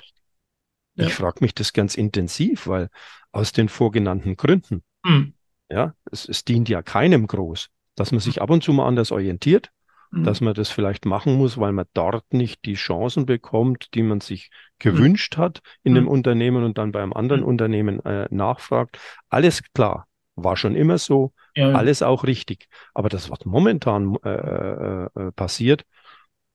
Ja. 0.95 1.07
Ich 1.07 1.13
frage 1.13 1.37
mich 1.41 1.53
das 1.53 1.73
ganz 1.73 1.95
intensiv, 1.95 2.67
weil 2.67 2.89
aus 3.31 3.51
den 3.51 3.69
vorgenannten 3.69 4.35
Gründen. 4.35 4.83
Mhm. 5.03 5.33
Ja, 5.69 5.95
es, 6.11 6.27
es, 6.27 6.45
dient 6.45 6.69
ja 6.69 6.83
keinem 6.83 7.25
groß, 7.25 7.69
dass 7.95 8.11
man 8.11 8.19
sich 8.19 8.41
ab 8.41 8.49
und 8.51 8.63
zu 8.63 8.73
mal 8.73 8.87
anders 8.87 9.11
orientiert, 9.11 9.71
mhm. 10.11 10.23
dass 10.23 10.39
man 10.39 10.53
das 10.53 10.69
vielleicht 10.69 11.05
machen 11.05 11.35
muss, 11.35 11.57
weil 11.57 11.71
man 11.71 11.85
dort 11.93 12.31
nicht 12.31 12.65
die 12.65 12.75
Chancen 12.75 13.25
bekommt, 13.25 13.95
die 13.95 14.03
man 14.03 14.21
sich 14.21 14.51
gewünscht 14.77 15.37
hat 15.37 15.61
in 15.81 15.95
dem 15.95 16.03
mhm. 16.03 16.11
Unternehmen 16.11 16.63
und 16.63 16.77
dann 16.77 16.91
beim 16.91 17.11
anderen 17.11 17.41
mhm. 17.41 17.47
Unternehmen 17.47 18.05
äh, 18.05 18.27
nachfragt. 18.29 18.99
Alles 19.29 19.63
klar, 19.73 20.05
war 20.35 20.57
schon 20.57 20.75
immer 20.75 20.99
so, 20.99 21.33
alles 21.55 22.01
auch 22.01 22.23
richtig. 22.23 22.67
Aber 22.93 23.09
das, 23.09 23.29
was 23.29 23.45
momentan 23.45 24.15
äh, 24.23 24.29
äh, 24.29 25.09
äh 25.15 25.31
passiert, 25.31 25.85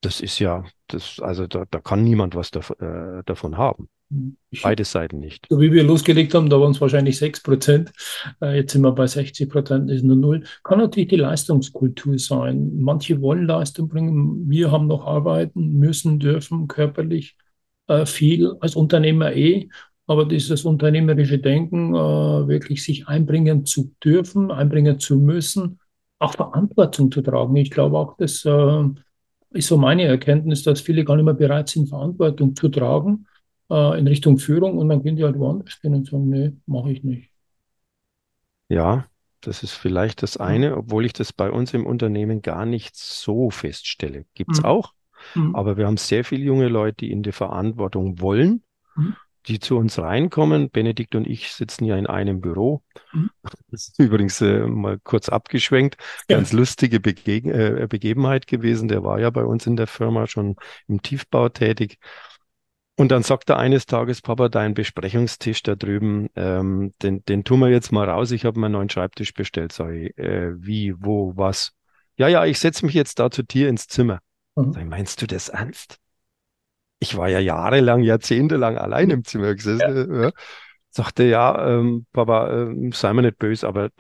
das 0.01 0.21
ist 0.21 0.39
ja, 0.39 0.65
das, 0.87 1.19
also 1.21 1.47
da, 1.47 1.65
da 1.71 1.81
kann 1.81 2.05
niemand 2.05 2.35
was 2.35 2.51
da, 2.51 2.61
äh, 2.61 3.23
davon 3.25 3.57
haben. 3.57 3.89
Beide 4.63 4.85
Seiten 4.85 5.19
nicht. 5.19 5.47
So 5.51 5.61
wie 5.61 5.71
wir 5.71 5.85
losgelegt 5.85 6.33
haben, 6.33 6.49
da 6.49 6.59
waren 6.59 6.71
es 6.71 6.81
wahrscheinlich 6.81 7.19
6 7.19 7.43
Prozent. 7.43 7.93
Äh, 8.41 8.57
jetzt 8.57 8.73
sind 8.73 8.81
wir 8.83 8.93
bei 8.93 9.07
60 9.07 9.51
Prozent, 9.51 9.91
ist 9.91 10.03
nur 10.03 10.17
null. 10.17 10.45
Kann 10.65 10.79
natürlich 10.79 11.11
die 11.11 11.17
Leistungskultur 11.17 12.19
sein. 12.19 12.81
Manche 12.81 13.21
wollen 13.21 13.47
Leistung 13.47 13.89
bringen. 13.89 14.49
Wir 14.49 14.71
haben 14.71 14.87
noch 14.87 15.07
arbeiten 15.07 15.75
müssen, 15.75 16.19
dürfen 16.19 16.69
körperlich 16.69 17.37
äh, 17.89 18.07
viel 18.07 18.55
als 18.61 18.77
Unternehmer 18.77 19.35
eh. 19.35 19.69
Aber 20.07 20.25
dieses 20.25 20.65
unternehmerische 20.65 21.39
Denken, 21.39 21.95
äh, 21.95 21.99
wirklich 22.49 22.83
sich 22.83 23.09
einbringen 23.09 23.67
zu 23.67 23.95
dürfen, 24.03 24.51
einbringen 24.51 24.99
zu 24.99 25.17
müssen, 25.19 25.81
auch 26.19 26.33
Verantwortung 26.33 27.13
zu 27.13 27.21
tragen. 27.21 27.55
Ich 27.57 27.71
glaube 27.71 27.99
auch, 27.99 28.17
das 28.17 28.43
äh, 28.47 28.85
ist 29.51 29.69
so 29.69 29.77
meine 29.77 30.05
Erkenntnis, 30.05 30.63
dass 30.63 30.81
viele 30.81 31.05
gar 31.05 31.17
nicht 31.17 31.25
mehr 31.25 31.35
bereit 31.35 31.69
sind, 31.69 31.89
Verantwortung 31.89 32.55
zu 32.55 32.69
tragen 32.69 33.27
äh, 33.71 33.99
in 33.99 34.07
Richtung 34.07 34.39
Führung 34.39 34.79
und 34.79 34.89
dann 34.89 35.03
gehen 35.03 35.17
die 35.17 35.25
halt 35.25 35.39
woanders 35.39 35.79
hin 35.81 35.95
und 35.95 36.07
sagen, 36.07 36.29
nee, 36.29 36.53
mache 36.67 36.93
ich 36.93 37.05
nicht. 37.05 37.31
Ja, 38.69 39.07
das 39.41 39.63
ist 39.63 39.73
vielleicht 39.73 40.23
das 40.23 40.37
eine, 40.37 40.77
obwohl 40.77 41.07
ich 41.07 41.13
das 41.13 41.33
bei 41.33 41.51
uns 41.51 41.73
im 41.73 41.87
Unternehmen 41.87 42.43
gar 42.43 42.67
nicht 42.67 42.97
so 42.97 43.51
feststelle. 43.51 44.27
Gibt 44.35 44.53
es 44.53 44.61
mhm. 44.61 44.67
auch, 44.67 44.93
mhm. 45.35 45.55
aber 45.55 45.77
wir 45.77 45.87
haben 45.87 45.97
sehr 45.97 46.25
viele 46.25 46.45
junge 46.45 46.69
Leute, 46.69 46.97
die 47.01 47.13
in 47.13 47.23
die 47.23 47.33
Verantwortung 47.33 48.21
wollen, 48.21 48.63
mhm. 48.97 49.17
Die 49.49 49.59
zu 49.59 49.77
uns 49.77 49.99
reinkommen. 49.99 50.71
Benedikt 50.71 51.15
und 51.15 51.27
ich 51.27 51.53
sitzen 51.53 51.85
ja 51.85 51.97
in 51.97 52.07
einem 52.07 52.41
Büro. 52.41 52.83
Mhm. 53.13 53.31
Das 53.71 53.89
ist 53.89 53.99
übrigens 53.99 54.41
äh, 54.41 54.67
mal 54.67 54.99
kurz 55.03 55.29
abgeschwenkt. 55.29 55.97
Ja. 56.29 56.37
Ganz 56.37 56.53
lustige 56.53 57.01
Bege 57.01 57.53
äh, 57.53 57.87
Begebenheit 57.87 58.47
gewesen. 58.47 58.89
Der 58.89 59.03
war 59.03 59.19
ja 59.19 59.31
bei 59.31 59.45
uns 59.45 59.67
in 59.67 59.77
der 59.77 59.87
Firma 59.87 60.27
schon 60.27 60.57
im 60.87 61.03
Tiefbau 61.03 61.49
tätig. 61.49 61.99
Und 62.97 63.13
dann 63.13 63.23
sagt 63.23 63.49
er 63.49 63.59
eines 63.59 63.87
Tages, 63.87 64.21
Papa, 64.21 64.49
dein 64.49 64.75
Besprechungstisch 64.75 65.63
da 65.63 65.77
drüben, 65.77 66.29
ähm, 66.35 66.95
den, 67.01 67.25
den 67.25 67.45
tun 67.45 67.61
wir 67.61 67.69
jetzt 67.69 67.93
mal 67.93 68.11
raus. 68.11 68.33
Ich 68.33 68.45
habe 68.45 68.59
mir 68.59 68.67
einen 68.67 68.73
neuen 68.73 68.91
Schreibtisch 68.91 69.35
bestellt. 69.35 69.73
Sag 69.73 69.93
ich, 69.93 70.19
äh, 70.19 70.53
wie, 70.57 70.95
wo, 70.99 71.37
was? 71.37 71.73
Ja, 72.17 72.27
ja, 72.27 72.45
ich 72.45 72.59
setze 72.59 72.85
mich 72.85 72.97
jetzt 72.97 73.21
da 73.21 73.31
zu 73.31 73.45
dir 73.45 73.69
ins 73.69 73.87
Zimmer. 73.87 74.19
Mhm. 74.57 74.73
Sag 74.73 74.83
ich, 74.83 74.89
meinst 74.89 75.23
du 75.23 75.27
das 75.29 75.49
ernst? 75.49 76.01
Ich 77.01 77.17
war 77.17 77.29
ja 77.29 77.39
jahrelang, 77.39 78.03
jahrzehntelang 78.03 78.77
allein 78.77 79.11
im 79.11 79.25
Zimmer 79.25 79.55
gesessen. 79.55 80.13
Ja. 80.13 80.23
Ja. 80.23 80.31
Sagte, 80.91 81.25
ja, 81.25 81.69
ähm, 81.69 82.07
Papa, 82.13 82.71
äh, 82.71 82.91
sei 82.93 83.13
mir 83.13 83.23
nicht 83.23 83.39
böse, 83.39 83.69
aber 83.69 83.91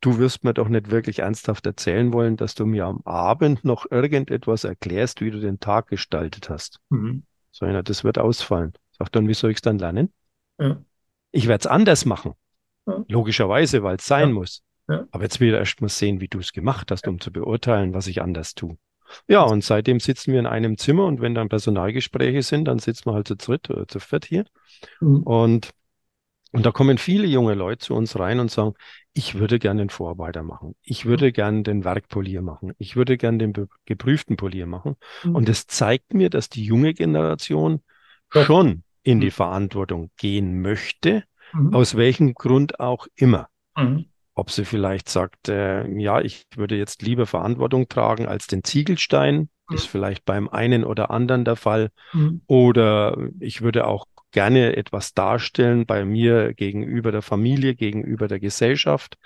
du 0.00 0.18
wirst 0.18 0.44
mir 0.44 0.54
doch 0.54 0.68
nicht 0.68 0.90
wirklich 0.90 1.20
ernsthaft 1.20 1.66
erzählen 1.66 2.12
wollen, 2.12 2.36
dass 2.36 2.54
du 2.54 2.66
mir 2.66 2.86
am 2.86 3.00
Abend 3.04 3.64
noch 3.64 3.90
irgendetwas 3.90 4.64
erklärst, 4.64 5.20
wie 5.20 5.30
du 5.30 5.40
den 5.40 5.60
Tag 5.60 5.88
gestaltet 5.88 6.50
hast. 6.50 6.80
Mhm. 6.90 7.22
So 7.52 7.64
einer, 7.64 7.82
das 7.82 8.04
wird 8.04 8.18
ausfallen. 8.18 8.74
Sagt 8.92 9.16
dann, 9.16 9.28
wie 9.28 9.34
soll 9.34 9.50
ich 9.50 9.58
es 9.58 9.62
dann 9.62 9.78
lernen? 9.78 10.12
Ja. 10.58 10.82
Ich 11.30 11.48
werde 11.48 11.60
es 11.60 11.66
anders 11.66 12.04
machen. 12.04 12.34
Ja. 12.86 13.04
Logischerweise, 13.08 13.82
weil 13.82 13.96
es 13.96 14.06
sein 14.06 14.28
ja. 14.28 14.34
muss. 14.34 14.62
Aber 14.88 15.24
jetzt 15.24 15.40
will 15.40 15.48
ich 15.48 15.54
erst 15.54 15.80
mal 15.80 15.88
sehen, 15.88 16.20
wie 16.20 16.28
du 16.28 16.38
es 16.38 16.52
gemacht 16.52 16.90
hast, 16.90 17.08
um 17.08 17.20
zu 17.20 17.32
beurteilen, 17.32 17.92
was 17.92 18.06
ich 18.06 18.22
anders 18.22 18.54
tue. 18.54 18.76
Ja, 19.28 19.42
und 19.42 19.64
seitdem 19.64 20.00
sitzen 20.00 20.32
wir 20.32 20.40
in 20.40 20.46
einem 20.46 20.78
Zimmer 20.78 21.06
und 21.06 21.20
wenn 21.20 21.34
dann 21.34 21.48
Personalgespräche 21.48 22.42
sind, 22.42 22.66
dann 22.66 22.78
sitzen 22.78 23.06
wir 23.06 23.14
halt 23.14 23.28
zu 23.28 23.36
dritt 23.36 23.70
oder 23.70 23.86
zu 23.86 24.00
viert 24.00 24.24
hier. 24.24 24.44
Mhm. 25.00 25.22
Und 25.22 25.70
und 26.52 26.64
da 26.64 26.70
kommen 26.70 26.96
viele 26.96 27.26
junge 27.26 27.54
Leute 27.54 27.84
zu 27.84 27.94
uns 27.94 28.18
rein 28.18 28.40
und 28.40 28.50
sagen, 28.50 28.74
ich 29.12 29.34
würde 29.34 29.58
gerne 29.58 29.82
den 29.82 29.90
Vorarbeiter 29.90 30.42
machen. 30.42 30.74
Ich 30.82 31.04
würde 31.04 31.30
gerne 31.30 31.62
den 31.62 31.84
Werkpolier 31.84 32.40
machen. 32.40 32.72
Ich 32.78 32.96
würde 32.96 33.18
gerne 33.18 33.36
den 33.36 33.68
geprüften 33.84 34.38
Polier 34.38 34.66
machen. 34.66 34.96
Mhm. 35.22 35.34
Und 35.34 35.48
es 35.50 35.66
zeigt 35.66 36.14
mir, 36.14 36.30
dass 36.30 36.48
die 36.48 36.64
junge 36.64 36.94
Generation 36.94 37.82
ja. 38.32 38.44
schon 38.44 38.84
in 39.02 39.20
die 39.20 39.26
mhm. 39.26 39.32
Verantwortung 39.32 40.10
gehen 40.16 40.62
möchte, 40.62 41.24
mhm. 41.52 41.74
aus 41.74 41.94
welchem 41.96 42.32
Grund 42.32 42.80
auch 42.80 43.06
immer. 43.16 43.48
Ob 44.38 44.50
sie 44.50 44.66
vielleicht 44.66 45.08
sagt, 45.08 45.48
äh, 45.48 45.88
ja, 45.98 46.20
ich 46.20 46.46
würde 46.54 46.76
jetzt 46.76 47.00
lieber 47.00 47.26
Verantwortung 47.26 47.88
tragen 47.88 48.26
als 48.26 48.46
den 48.46 48.62
Ziegelstein. 48.62 49.48
Mhm. 49.68 49.74
Ist 49.74 49.88
vielleicht 49.88 50.26
beim 50.26 50.48
einen 50.48 50.84
oder 50.84 51.10
anderen 51.10 51.44
der 51.46 51.56
Fall. 51.56 51.88
Mhm. 52.12 52.42
Oder 52.46 53.16
ich 53.40 53.62
würde 53.62 53.86
auch 53.86 54.04
gerne 54.32 54.76
etwas 54.76 55.14
darstellen 55.14 55.86
bei 55.86 56.04
mir 56.04 56.52
gegenüber 56.52 57.12
der 57.12 57.22
Familie, 57.22 57.74
gegenüber 57.74 58.28
der 58.28 58.38
Gesellschaft. 58.38 59.16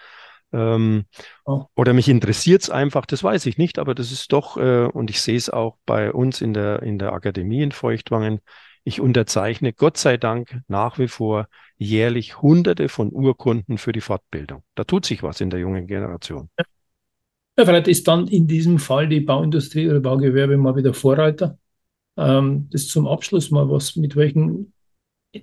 Ähm, 0.53 1.07
oh. 1.45 1.65
Oder 1.75 1.93
mich 1.93 2.09
interessiert 2.09 2.63
es 2.63 2.71
einfach, 2.71 3.05
das 3.05 3.25
weiß 3.25 3.47
ich 3.47 3.59
nicht, 3.59 3.81
aber 3.81 3.97
das 3.97 4.13
ist 4.13 4.33
doch, 4.33 4.57
äh, 4.57 4.85
und 4.85 5.11
ich 5.11 5.21
sehe 5.21 5.37
es 5.37 5.51
auch 5.51 5.77
bei 5.87 6.13
uns 6.13 6.41
in 6.41 6.55
der, 6.55 6.83
in 6.83 7.01
der 7.01 7.13
Akademie 7.13 7.63
in 7.63 7.73
Feuchtwangen, 7.73 8.41
ich 8.85 9.01
unterzeichne 9.01 9.73
Gott 9.73 9.97
sei 9.97 10.17
Dank 10.17 10.61
nach 10.69 10.99
wie 10.99 11.09
vor 11.09 11.49
jährlich 11.77 12.41
Hunderte 12.43 12.89
von 12.89 13.11
Urkunden 13.13 13.79
für 13.79 13.93
die 13.93 14.01
Fortbildung. 14.01 14.63
Da 14.75 14.85
tut 14.85 15.07
sich 15.07 15.23
was 15.23 15.41
in 15.41 15.51
der 15.51 15.61
jungen 15.61 15.87
Generation. 15.87 16.51
Ja, 17.59 17.65
vielleicht 17.65 17.89
ist 17.89 18.09
dann 18.09 18.27
in 18.29 18.47
diesem 18.47 18.79
Fall 18.79 19.09
die 19.09 19.21
Bauindustrie 19.21 19.89
oder 19.89 20.01
Baugewerbe 20.01 20.57
mal 20.57 20.77
wieder 20.77 20.95
Vorreiter. 20.95 21.59
Ähm, 22.17 22.69
das 22.71 22.89
zum 22.89 23.07
Abschluss 23.07 23.51
mal 23.51 23.69
was, 23.69 23.97
mit 23.97 24.17
welchen 24.17 24.73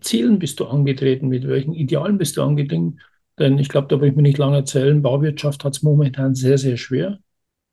Zielen 0.01 0.39
bist 0.39 0.59
du 0.59 0.65
angetreten, 0.65 1.27
mit 1.27 1.47
welchen 1.47 1.73
Idealen 1.73 2.17
bist 2.17 2.37
du 2.37 2.43
angetreten? 2.43 2.99
Denn 3.39 3.57
ich 3.59 3.69
glaube, 3.69 3.87
da 3.87 4.01
will 4.01 4.09
ich 4.09 4.15
mir 4.15 4.23
nicht 4.23 4.37
lange 4.37 4.57
erzählen, 4.57 5.01
Bauwirtschaft 5.01 5.63
hat 5.63 5.75
es 5.75 5.83
momentan 5.83 6.35
sehr, 6.35 6.57
sehr 6.57 6.77
schwer. 6.77 7.19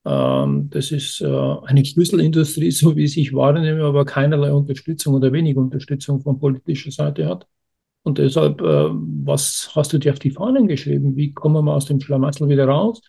Ähm, 0.05 0.69
das 0.71 0.91
ist 0.91 1.21
äh, 1.21 1.27
eine 1.27 1.85
Schlüsselindustrie, 1.85 2.71
so 2.73 2.97
wie 2.97 3.05
ich 3.05 3.33
wahrnehme, 3.33 3.85
aber 3.85 4.05
keinerlei 4.05 4.53
Unterstützung 4.53 5.15
oder 5.15 5.33
wenig 5.33 5.57
Unterstützung 5.57 6.21
von 6.21 6.39
politischer 6.39 6.91
Seite 6.91 7.27
hat. 7.27 7.47
Und 8.03 8.19
deshalb, 8.19 8.61
äh, 8.61 8.65
was 8.65 9.71
hast 9.75 9.93
du 9.93 9.99
dir 9.99 10.13
auf 10.13 10.19
die 10.19 10.31
Fahnen 10.31 10.69
geschrieben? 10.69 11.17
Wie 11.17 11.33
kommen 11.33 11.65
wir 11.65 11.75
aus 11.75 11.87
dem 11.87 12.01
Schlamassel 12.01 12.49
wieder 12.49 12.67
raus, 12.67 13.01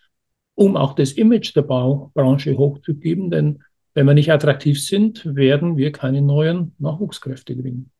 um 0.54 0.76
auch 0.76 0.94
das 0.94 1.12
Image 1.12 1.54
der 1.54 1.62
Baubranche 1.62 2.56
hochzugeben? 2.56 3.30
Denn 3.30 3.62
wenn 3.92 4.06
wir 4.06 4.14
nicht 4.14 4.32
attraktiv 4.32 4.82
sind, 4.82 5.22
werden 5.34 5.76
wir 5.76 5.92
keine 5.92 6.22
neuen 6.22 6.74
Nachwuchskräfte 6.78 7.54
kriegen. 7.54 7.90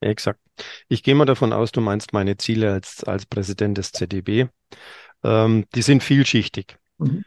Exakt. 0.00 0.40
Ich 0.88 1.02
gehe 1.02 1.14
mal 1.14 1.24
davon 1.24 1.52
aus, 1.52 1.72
du 1.72 1.80
meinst 1.80 2.12
meine 2.12 2.36
Ziele 2.36 2.72
als, 2.72 3.04
als 3.04 3.26
Präsident 3.26 3.78
des 3.78 3.92
ZDB. 3.92 4.46
Ähm, 5.22 5.64
die 5.74 5.82
sind 5.82 6.02
vielschichtig. 6.02 6.76
Mhm. 6.98 7.24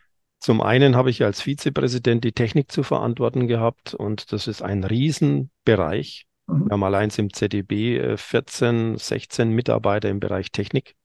Zum 0.48 0.62
einen 0.62 0.96
habe 0.96 1.10
ich 1.10 1.26
als 1.26 1.42
Vizepräsident 1.42 2.24
die 2.24 2.32
Technik 2.32 2.72
zu 2.72 2.82
verantworten 2.82 3.50
gehabt 3.50 3.94
und 3.94 4.32
das 4.32 4.48
ist 4.48 4.62
ein 4.62 4.86
Riesenbereich. 4.86 6.26
Mhm. 6.48 6.68
Wir 6.68 6.72
haben 6.72 6.84
allein 6.86 7.10
im 7.18 7.34
ZDB 7.34 8.16
14, 8.16 8.98
16 8.98 9.50
Mitarbeiter 9.50 10.08
im 10.08 10.22
Bereich 10.22 10.54
Technik, 10.54 10.96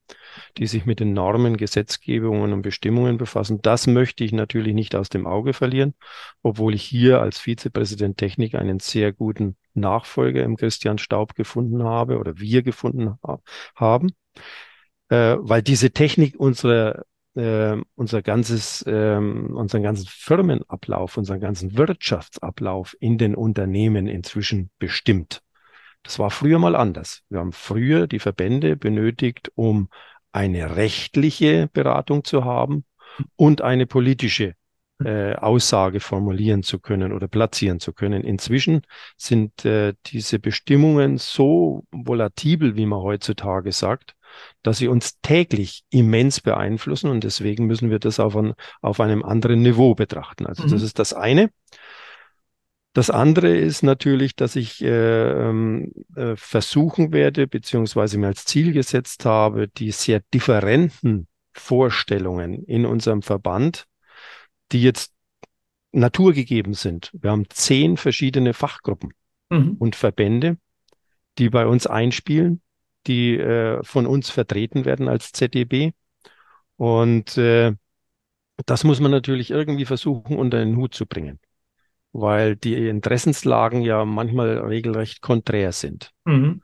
die 0.59 0.69
sich 0.69 0.87
mit 0.87 1.01
den 1.01 1.13
Normen, 1.13 1.57
Gesetzgebungen 1.57 2.53
und 2.53 2.63
Bestimmungen 2.63 3.19
befassen. 3.19 3.61
Das 3.63 3.89
möchte 3.89 4.23
ich 4.23 4.31
natürlich 4.31 4.75
nicht 4.75 4.95
aus 4.95 5.09
dem 5.09 5.27
Auge 5.27 5.55
verlieren, 5.55 5.95
obwohl 6.45 6.73
ich 6.73 6.85
hier 6.85 7.21
als 7.21 7.41
Vizepräsident 7.41 8.19
Technik 8.19 8.55
einen 8.55 8.79
sehr 8.79 9.13
guten 9.13 9.57
Nachfolger 9.75 10.45
im 10.45 10.57
Christian 10.57 10.99
Staub 10.99 11.35
gefunden 11.35 11.83
habe 11.83 12.21
oder 12.21 12.39
wir 12.39 12.63
gefunden 12.63 13.19
ha 13.27 13.41
haben, 13.75 14.13
äh, 15.09 15.35
weil 15.41 15.63
diese 15.63 15.91
Technik 15.91 16.39
unsere 16.39 17.07
äh, 17.35 17.77
unser 17.95 18.23
ganzes, 18.23 18.83
äh, 18.87 19.17
unseren 19.17 19.83
ganzen 19.83 20.07
Firmenablauf, 20.07 21.17
unseren 21.17 21.41
ganzen 21.41 21.77
Wirtschaftsablauf 21.77 22.97
in 23.01 23.19
den 23.19 23.35
Unternehmen 23.35 24.07
inzwischen 24.07 24.71
bestimmt. 24.79 25.43
Das 26.03 26.19
war 26.19 26.31
früher 26.31 26.59
mal 26.59 26.75
anders. 26.75 27.23
Wir 27.29 27.39
haben 27.39 27.53
früher 27.53 28.07
die 28.07 28.19
Verbände 28.19 28.77
benötigt, 28.77 29.53
um 29.55 29.89
eine 30.33 30.77
rechtliche 30.77 31.69
Beratung 31.73 32.25
zu 32.25 32.45
haben 32.45 32.85
und 33.37 33.61
eine 33.63 33.87
politische 33.87 34.55
äh, 35.05 35.35
Aussage 35.35 36.01
formulieren 36.01 36.63
zu 36.63 36.79
können 36.79 37.13
oder 37.13 37.29
platzieren 37.29 37.81
zu 37.81 37.93
können. 37.93 38.25
Inzwischen 38.25 38.83
sind 39.17 39.65
äh, 39.65 39.95
diese 40.07 40.39
Bestimmungen 40.39 41.19
so 41.19 41.85
volatil, 41.91 42.77
wie 42.77 42.87
man 42.87 43.01
heutzutage 43.01 43.73
sagt, 43.73 44.15
dass 44.63 44.79
sie 44.79 44.89
uns 44.89 45.21
täglich 45.21 45.85
immens 45.91 46.41
beeinflussen 46.41 47.11
und 47.11 47.25
deswegen 47.25 47.67
müssen 47.67 47.91
wir 47.91 47.99
das 47.99 48.21
auf, 48.21 48.37
ein, 48.37 48.55
auf 48.81 49.01
einem 49.01 49.23
anderen 49.23 49.63
Niveau 49.63 49.95
betrachten. 49.95 50.47
Also 50.47 50.65
mhm. 50.65 50.71
das 50.71 50.83
ist 50.83 50.99
das 50.99 51.13
eine. 51.13 51.51
Das 52.95 53.09
andere 53.09 53.57
ist 53.57 53.83
natürlich, 53.83 54.37
dass 54.37 54.55
ich 54.55 54.83
äh, 54.83 54.89
ähm, 55.49 55.93
äh, 56.15 56.37
versuchen 56.37 57.13
werde, 57.13 57.47
beziehungsweise 57.47 58.19
mir 58.19 58.27
als 58.27 58.45
Ziel 58.45 58.73
gesetzt 58.73 59.25
habe, 59.25 59.69
die 59.69 59.93
sehr 59.93 60.21
differenten 60.35 61.27
Vorstellungen 61.53 62.65
in 62.65 62.85
unserem 62.85 63.23
Verband, 63.23 63.87
die 64.73 64.83
jetzt 64.83 65.13
naturgegeben 65.93 66.75
sind. 66.75 67.11
Wir 67.15 67.31
haben 67.31 67.47
zehn 67.49 67.97
verschiedene 67.97 68.53
Fachgruppen 68.53 69.15
mhm. 69.51 69.77
und 69.79 69.97
Verbände, 69.97 70.59
die 71.39 71.49
bei 71.49 71.67
uns 71.67 71.87
einspielen 71.87 72.61
die 73.07 73.37
äh, 73.37 73.83
von 73.83 74.07
uns 74.07 74.31
vertreten 74.31 74.85
werden 74.85 75.09
als 75.09 75.33
ZDB. 75.33 75.93
Und 76.77 77.37
äh, 77.39 77.75
das 78.67 78.85
muss 78.85 79.01
man 79.01 79.11
natürlich 79.11 79.51
irgendwie 79.51 79.85
versuchen, 79.85 80.37
unter 80.37 80.59
den 80.59 80.77
Hut 80.77 80.95
zu 80.95 81.07
bringen, 81.07 81.41
weil 82.13 82.57
die 82.57 82.89
Interessenslagen 82.89 83.83
ja 83.83 84.05
manchmal 84.05 84.59
regelrecht 84.59 85.21
konträr 85.21 85.73
sind. 85.73 86.11
Mhm. 86.25 86.63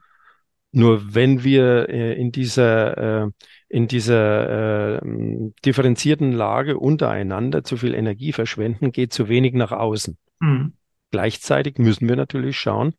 Nur 0.70 1.14
wenn 1.14 1.44
wir 1.44 1.88
äh, 1.88 2.20
in 2.20 2.30
dieser, 2.30 3.24
äh, 3.24 3.30
in 3.68 3.88
dieser 3.88 4.96
äh, 4.96 5.00
differenzierten 5.64 6.32
Lage 6.32 6.78
untereinander 6.78 7.64
zu 7.64 7.78
viel 7.78 7.94
Energie 7.94 8.32
verschwenden, 8.32 8.92
geht 8.92 9.12
zu 9.12 9.28
wenig 9.28 9.54
nach 9.54 9.72
außen. 9.72 10.18
Mhm. 10.40 10.74
Gleichzeitig 11.10 11.78
müssen 11.78 12.06
wir 12.08 12.16
natürlich 12.16 12.58
schauen, 12.58 12.94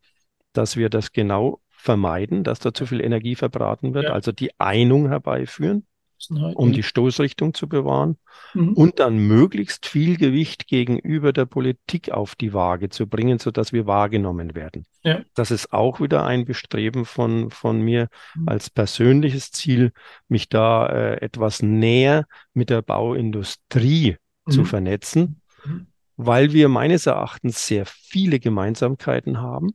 dass 0.51 0.77
wir 0.77 0.89
das 0.89 1.11
genau 1.11 1.61
vermeiden, 1.79 2.43
dass 2.43 2.59
da 2.59 2.73
zu 2.73 2.85
viel 2.85 2.99
Energie 2.99 3.35
verbraten 3.35 3.93
wird, 3.93 4.05
ja. 4.05 4.11
also 4.11 4.33
die 4.33 4.51
Einung 4.59 5.07
herbeiführen, 5.07 5.87
um 6.27 6.73
die 6.73 6.83
Stoßrichtung 6.83 7.53
zu 7.53 7.69
bewahren 7.69 8.17
mhm. 8.53 8.73
und 8.73 8.99
dann 8.99 9.17
möglichst 9.17 9.85
viel 9.85 10.17
Gewicht 10.17 10.67
gegenüber 10.67 11.31
der 11.31 11.45
Politik 11.45 12.11
auf 12.11 12.35
die 12.35 12.51
Waage 12.51 12.89
zu 12.89 13.07
bringen, 13.07 13.39
sodass 13.39 13.71
wir 13.71 13.87
wahrgenommen 13.87 14.55
werden. 14.55 14.85
Ja. 15.03 15.21
Das 15.35 15.51
ist 15.51 15.71
auch 15.71 16.01
wieder 16.01 16.25
ein 16.25 16.43
Bestreben 16.43 17.05
von, 17.05 17.49
von 17.49 17.79
mir 17.79 18.09
mhm. 18.35 18.49
als 18.49 18.69
persönliches 18.69 19.51
Ziel, 19.51 19.93
mich 20.27 20.49
da 20.49 20.87
äh, 20.87 21.21
etwas 21.21 21.61
näher 21.61 22.27
mit 22.53 22.69
der 22.69 22.81
Bauindustrie 22.81 24.17
mhm. 24.45 24.51
zu 24.51 24.65
vernetzen, 24.65 25.41
mhm. 25.63 25.87
weil 26.17 26.51
wir 26.51 26.67
meines 26.67 27.05
Erachtens 27.05 27.65
sehr 27.65 27.85
viele 27.85 28.41
Gemeinsamkeiten 28.41 29.37
haben 29.37 29.71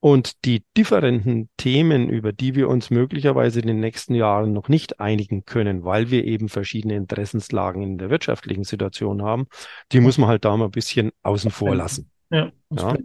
und 0.00 0.44
die 0.44 0.64
differenten 0.76 1.48
Themen, 1.56 2.08
über 2.08 2.32
die 2.32 2.54
wir 2.54 2.68
uns 2.68 2.90
möglicherweise 2.90 3.60
in 3.60 3.66
den 3.66 3.80
nächsten 3.80 4.14
Jahren 4.14 4.52
noch 4.52 4.68
nicht 4.68 5.00
einigen 5.00 5.44
können, 5.44 5.84
weil 5.84 6.10
wir 6.10 6.24
eben 6.24 6.48
verschiedene 6.48 6.94
Interessenslagen 6.94 7.82
in 7.82 7.98
der 7.98 8.10
wirtschaftlichen 8.10 8.64
Situation 8.64 9.22
haben, 9.22 9.46
die 9.90 10.00
muss 10.00 10.18
man 10.18 10.28
halt 10.28 10.44
da 10.44 10.56
mal 10.56 10.66
ein 10.66 10.70
bisschen 10.70 11.10
außen 11.22 11.50
vor 11.50 11.74
lassen. 11.74 12.10
Ja. 12.30 12.52
Ja. 12.70 12.96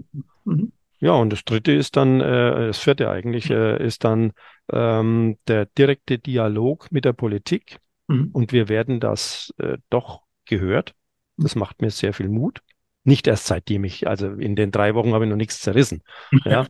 Mhm. 0.44 0.72
ja, 1.00 1.14
und 1.14 1.32
das 1.32 1.44
dritte 1.46 1.72
ist 1.72 1.96
dann, 1.96 2.22
äh, 2.22 2.68
das 2.68 2.78
vierte 2.78 3.10
eigentlich, 3.10 3.50
äh, 3.50 3.84
ist 3.84 4.04
dann 4.04 4.34
ähm, 4.72 5.38
der 5.48 5.66
direkte 5.66 6.20
Dialog 6.20 6.92
mit 6.92 7.06
der 7.06 7.14
Politik. 7.14 7.78
Mhm. 8.08 8.30
Und 8.34 8.52
wir 8.52 8.70
werden 8.70 9.00
das 9.00 9.54
äh, 9.58 9.78
doch 9.90 10.22
gehört. 10.46 10.94
Das 11.38 11.56
macht 11.56 11.82
mir 11.82 11.90
sehr 11.90 12.14
viel 12.14 12.30
Mut. 12.30 12.62
Nicht 13.04 13.28
erst 13.28 13.48
seitdem 13.48 13.84
ich, 13.84 14.08
also 14.08 14.28
in 14.28 14.56
den 14.56 14.72
drei 14.72 14.96
Wochen 14.96 15.14
habe 15.14 15.26
ich 15.26 15.30
noch 15.30 15.38
nichts 15.38 15.60
zerrissen. 15.60 16.04
ja, 16.46 16.66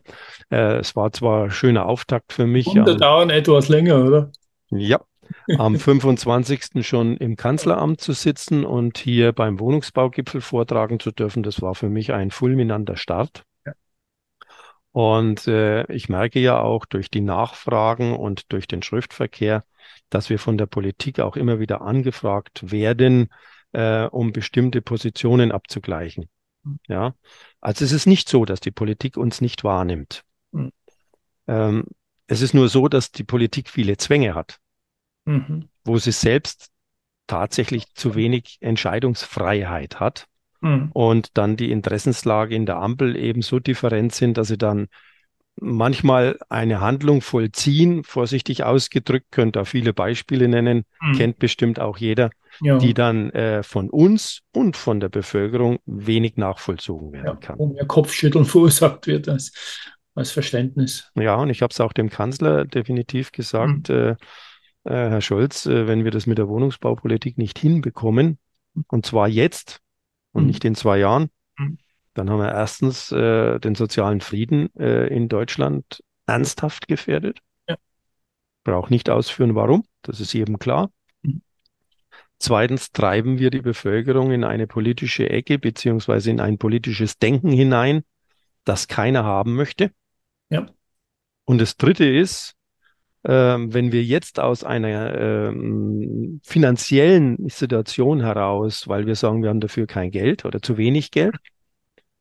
äh, 0.50 0.78
es 0.78 0.96
war 0.96 1.12
zwar 1.12 1.44
ein 1.44 1.50
schöner 1.50 1.86
Auftakt 1.86 2.32
für 2.32 2.46
mich. 2.46 2.66
Und 2.66 3.00
dauern 3.00 3.30
etwas 3.30 3.68
länger, 3.68 4.04
oder? 4.04 4.32
Ja, 4.70 5.00
am 5.58 5.76
25. 5.78 6.84
schon 6.84 7.16
im 7.16 7.36
Kanzleramt 7.36 8.00
zu 8.00 8.12
sitzen 8.12 8.64
und 8.64 8.98
hier 8.98 9.32
beim 9.32 9.60
Wohnungsbaugipfel 9.60 10.40
vortragen 10.40 10.98
zu 10.98 11.12
dürfen, 11.12 11.42
das 11.42 11.62
war 11.62 11.74
für 11.74 11.88
mich 11.88 12.12
ein 12.12 12.30
fulminanter 12.30 12.96
Start. 12.96 13.44
Und 14.92 15.48
äh, 15.48 15.92
ich 15.92 16.08
merke 16.08 16.38
ja 16.38 16.60
auch 16.60 16.86
durch 16.86 17.10
die 17.10 17.20
Nachfragen 17.20 18.14
und 18.14 18.52
durch 18.52 18.68
den 18.68 18.80
Schriftverkehr, 18.80 19.64
dass 20.08 20.30
wir 20.30 20.38
von 20.38 20.56
der 20.56 20.66
Politik 20.66 21.18
auch 21.18 21.34
immer 21.34 21.58
wieder 21.58 21.80
angefragt 21.80 22.70
werden, 22.70 23.28
äh, 23.74 24.06
um 24.06 24.32
bestimmte 24.32 24.80
Positionen 24.80 25.52
abzugleichen. 25.52 26.28
Mhm. 26.62 26.78
Ja, 26.88 27.14
also 27.60 27.84
es 27.84 27.92
ist 27.92 28.06
nicht 28.06 28.28
so, 28.28 28.44
dass 28.44 28.60
die 28.60 28.70
Politik 28.70 29.16
uns 29.16 29.40
nicht 29.40 29.64
wahrnimmt. 29.64 30.24
Mhm. 30.52 30.72
Ähm, 31.46 31.84
es 32.26 32.40
ist 32.40 32.54
nur 32.54 32.68
so, 32.68 32.88
dass 32.88 33.12
die 33.12 33.24
Politik 33.24 33.68
viele 33.68 33.96
Zwänge 33.96 34.34
hat, 34.34 34.58
mhm. 35.26 35.68
wo 35.84 35.98
sie 35.98 36.12
selbst 36.12 36.70
tatsächlich 37.26 37.92
zu 37.94 38.14
wenig 38.14 38.58
Entscheidungsfreiheit 38.60 40.00
hat 40.00 40.26
mhm. 40.60 40.90
und 40.92 41.36
dann 41.36 41.56
die 41.56 41.70
Interessenslage 41.70 42.54
in 42.54 42.66
der 42.66 42.76
Ampel 42.76 43.16
eben 43.16 43.42
so 43.42 43.58
different 43.58 44.14
sind, 44.14 44.38
dass 44.38 44.48
sie 44.48 44.58
dann 44.58 44.88
manchmal 45.60 46.38
eine 46.48 46.80
Handlung 46.80 47.20
vollziehen, 47.20 48.04
vorsichtig 48.04 48.64
ausgedrückt, 48.64 49.26
könnt 49.30 49.56
da 49.56 49.64
viele 49.64 49.92
Beispiele 49.92 50.48
nennen, 50.48 50.84
hm. 51.00 51.16
kennt 51.16 51.38
bestimmt 51.38 51.80
auch 51.80 51.96
jeder, 51.98 52.30
ja. 52.60 52.78
die 52.78 52.94
dann 52.94 53.30
äh, 53.30 53.62
von 53.62 53.90
uns 53.90 54.40
und 54.52 54.76
von 54.76 55.00
der 55.00 55.08
Bevölkerung 55.08 55.78
wenig 55.86 56.36
nachvollzogen 56.36 57.12
werden 57.12 57.26
ja, 57.26 57.34
kann. 57.34 57.58
Wo 57.58 57.66
mehr 57.66 57.86
Kopfschütteln 57.86 58.44
verursacht 58.44 59.06
wird 59.06 59.28
als, 59.28 59.52
als 60.14 60.32
Verständnis. 60.32 61.10
Ja, 61.14 61.36
und 61.36 61.50
ich 61.50 61.62
habe 61.62 61.70
es 61.72 61.80
auch 61.80 61.92
dem 61.92 62.10
Kanzler 62.10 62.64
definitiv 62.64 63.32
gesagt, 63.32 63.88
hm. 63.88 63.94
äh, 63.94 64.10
äh, 64.84 65.10
Herr 65.10 65.20
Scholz, 65.20 65.66
äh, 65.66 65.86
wenn 65.86 66.04
wir 66.04 66.10
das 66.10 66.26
mit 66.26 66.38
der 66.38 66.48
Wohnungsbaupolitik 66.48 67.38
nicht 67.38 67.58
hinbekommen, 67.58 68.38
und 68.88 69.06
zwar 69.06 69.28
jetzt 69.28 69.80
und 70.32 70.42
hm. 70.42 70.46
nicht 70.48 70.64
in 70.64 70.74
zwei 70.74 70.98
Jahren, 70.98 71.30
hm. 71.56 71.78
Dann 72.14 72.30
haben 72.30 72.38
wir 72.38 72.52
erstens 72.52 73.12
äh, 73.12 73.58
den 73.58 73.74
sozialen 73.74 74.20
Frieden 74.20 74.74
äh, 74.76 75.08
in 75.08 75.28
Deutschland 75.28 76.02
ernsthaft 76.26 76.88
gefährdet. 76.88 77.40
Ja. 77.68 77.76
Brauche 78.62 78.92
nicht 78.92 79.10
ausführen, 79.10 79.54
warum. 79.54 79.84
Das 80.02 80.20
ist 80.20 80.32
jedem 80.32 80.58
klar. 80.58 80.90
Mhm. 81.22 81.42
Zweitens 82.38 82.92
treiben 82.92 83.38
wir 83.38 83.50
die 83.50 83.62
Bevölkerung 83.62 84.30
in 84.30 84.44
eine 84.44 84.66
politische 84.66 85.28
Ecke 85.28 85.58
beziehungsweise 85.58 86.30
in 86.30 86.40
ein 86.40 86.56
politisches 86.58 87.18
Denken 87.18 87.50
hinein, 87.50 88.02
das 88.64 88.88
keiner 88.88 89.24
haben 89.24 89.54
möchte. 89.54 89.90
Ja. 90.50 90.66
Und 91.44 91.60
das 91.60 91.76
Dritte 91.76 92.06
ist, 92.06 92.54
ähm, 93.24 93.72
wenn 93.72 93.90
wir 93.90 94.04
jetzt 94.04 94.38
aus 94.38 94.64
einer 94.64 95.18
ähm, 95.18 96.40
finanziellen 96.44 97.48
Situation 97.48 98.20
heraus, 98.20 98.86
weil 98.86 99.06
wir 99.06 99.16
sagen, 99.16 99.42
wir 99.42 99.50
haben 99.50 99.60
dafür 99.60 99.86
kein 99.86 100.10
Geld 100.10 100.44
oder 100.44 100.60
zu 100.60 100.76
wenig 100.76 101.10
Geld, 101.10 101.36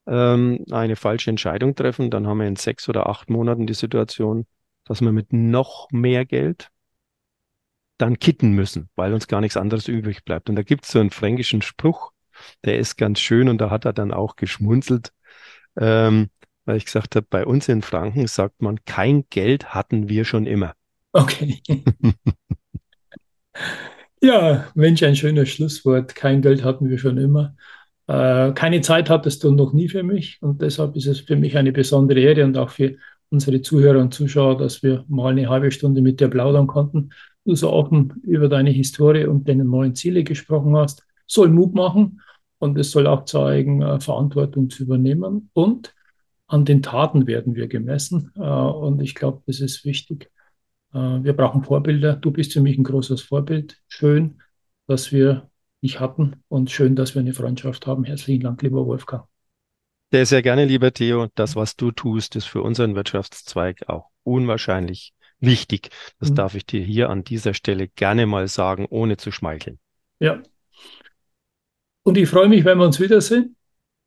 ähm, 0.08 0.66
eine 0.72 0.96
falsche 0.96 1.30
Entscheidung 1.30 1.76
treffen, 1.76 2.12
dann 2.12 2.28
haben 2.28 2.40
wir 2.40 2.48
in 2.48 2.56
sechs 2.56 2.90
oder 2.90 3.08
acht 3.08 3.30
Monaten 3.30 3.68
die 3.68 3.74
Situation, 3.74 4.46
dass 4.86 5.02
wir 5.02 5.12
mit 5.12 5.32
noch 5.34 5.88
mehr 5.92 6.26
Geld 6.26 6.70
dann 7.98 8.20
kitten 8.20 8.52
müssen, 8.52 8.90
weil 8.96 9.14
uns 9.14 9.28
gar 9.28 9.42
nichts 9.42 9.58
anderes 9.58 9.88
übrig 9.88 10.26
bleibt. 10.26 10.50
Und 10.50 10.56
da 10.56 10.64
gibt 10.64 10.86
es 10.86 10.92
so 10.92 11.00
einen 11.00 11.12
fränkischen 11.12 11.62
Spruch, 11.62 12.12
der 12.66 12.78
ist 12.80 12.98
ganz 12.98 13.20
schön 13.20 13.48
und 13.50 13.60
da 13.60 13.70
hat 13.70 13.86
er 13.86 13.94
dann 13.94 14.12
auch 14.12 14.36
geschmunzelt, 14.36 15.14
ähm, 15.78 16.30
weil 16.66 16.78
ich 16.78 16.86
gesagt 16.86 17.16
habe, 17.16 17.28
bei 17.30 17.46
uns 17.46 17.70
in 17.70 17.82
Franken 17.82 18.28
sagt 18.28 18.62
man, 18.62 18.84
kein 18.86 19.26
Geld 19.30 19.74
hatten 19.74 20.10
wir 20.10 20.26
schon 20.26 20.46
immer. 20.46 20.74
Okay. 21.12 21.62
ja, 24.22 24.68
Mensch, 24.74 25.04
ein 25.04 25.16
schönes 25.16 25.50
Schlusswort. 25.50 26.16
Kein 26.16 26.42
Geld 26.42 26.64
hatten 26.64 26.90
wir 26.90 26.98
schon 26.98 27.18
immer. 27.18 27.56
Äh, 28.08 28.52
keine 28.54 28.82
Zeit 28.82 29.10
hattest 29.10 29.44
du 29.44 29.52
noch 29.52 29.74
nie 29.74 29.88
für 29.88 30.04
mich 30.04 30.38
und 30.42 30.62
deshalb 30.62 30.96
ist 30.96 31.08
es 31.08 31.22
für 31.22 31.38
mich 31.38 31.58
eine 31.58 31.72
besondere 31.72 32.20
Ehre 32.20 32.44
und 32.44 32.58
auch 32.58 32.70
für 32.70 32.96
unsere 33.30 33.62
Zuhörer 33.62 34.00
und 34.00 34.14
Zuschauer, 34.14 34.58
dass 34.58 34.84
wir 34.84 35.06
mal 35.08 35.32
eine 35.32 35.50
halbe 35.50 35.72
Stunde 35.72 36.02
mit 36.02 36.20
dir 36.20 36.28
plaudern 36.28 36.68
konnten. 36.68 37.12
Du 37.46 37.56
so 37.56 37.72
offen 37.72 38.22
über 38.24 38.50
deine 38.50 38.72
Historie 38.72 39.26
und 39.26 39.48
deine 39.48 39.66
neuen 39.66 39.96
Ziele 39.96 40.24
gesprochen 40.24 40.76
hast, 40.76 41.06
soll 41.28 41.50
Mut 41.50 41.74
machen 41.74 42.22
und 42.60 42.78
es 42.78 42.92
soll 42.92 43.08
auch 43.08 43.26
zeigen, 43.26 43.82
äh, 43.82 44.00
Verantwortung 44.00 44.70
zu 44.70 44.84
übernehmen 44.84 45.50
und 45.54 45.96
an 46.48 46.66
den 46.66 46.84
Taten 46.84 47.26
werden 47.26 47.56
wir 47.56 47.68
gemessen 47.68 48.32
äh, 48.36 48.42
und 48.42 49.02
ich 49.02 49.16
glaube, 49.16 49.42
das 49.48 49.60
ist 49.60 49.86
wichtig. 49.86 50.30
Wir 50.96 51.34
brauchen 51.34 51.64
Vorbilder. 51.64 52.16
Du 52.16 52.30
bist 52.30 52.54
für 52.54 52.62
mich 52.62 52.78
ein 52.78 52.84
großes 52.84 53.24
Vorbild. 53.24 53.82
Schön, 53.88 54.44
dass 54.86 55.12
wir 55.12 55.50
dich 55.84 56.00
hatten 56.00 56.44
und 56.48 56.72
schön, 56.72 56.96
dass 56.96 57.14
wir 57.14 57.20
eine 57.20 57.34
Freundschaft 57.34 57.86
haben. 57.86 58.06
Herzlichen 58.06 58.42
Dank, 58.42 58.62
lieber 58.62 58.86
Wolfgang. 58.88 59.26
Sehr, 60.12 60.26
sehr 60.26 60.42
gerne, 60.42 60.66
lieber 60.66 60.94
Theo. 60.94 61.28
Das, 61.36 61.56
was 61.56 61.76
du 61.76 61.92
tust, 61.92 62.36
ist 62.36 62.46
für 62.46 62.62
unseren 62.62 62.96
Wirtschaftszweig 62.96 63.90
auch 63.90 64.10
unwahrscheinlich 64.24 65.14
wichtig. 65.40 65.90
Das 66.20 66.32
mhm. 66.32 66.36
darf 66.36 66.56
ich 66.56 66.66
dir 66.66 66.82
hier 66.82 67.10
an 67.10 67.24
dieser 67.24 67.54
Stelle 67.54 67.88
gerne 67.90 68.26
mal 68.26 68.48
sagen, 68.48 68.86
ohne 68.90 69.18
zu 69.18 69.32
schmeicheln. 69.32 69.80
Ja. 70.20 70.42
Und 72.04 72.18
ich 72.18 72.30
freue 72.30 72.48
mich, 72.48 72.64
wenn 72.64 72.78
wir 72.78 72.86
uns 72.86 73.00
wiedersehen. 73.00 73.56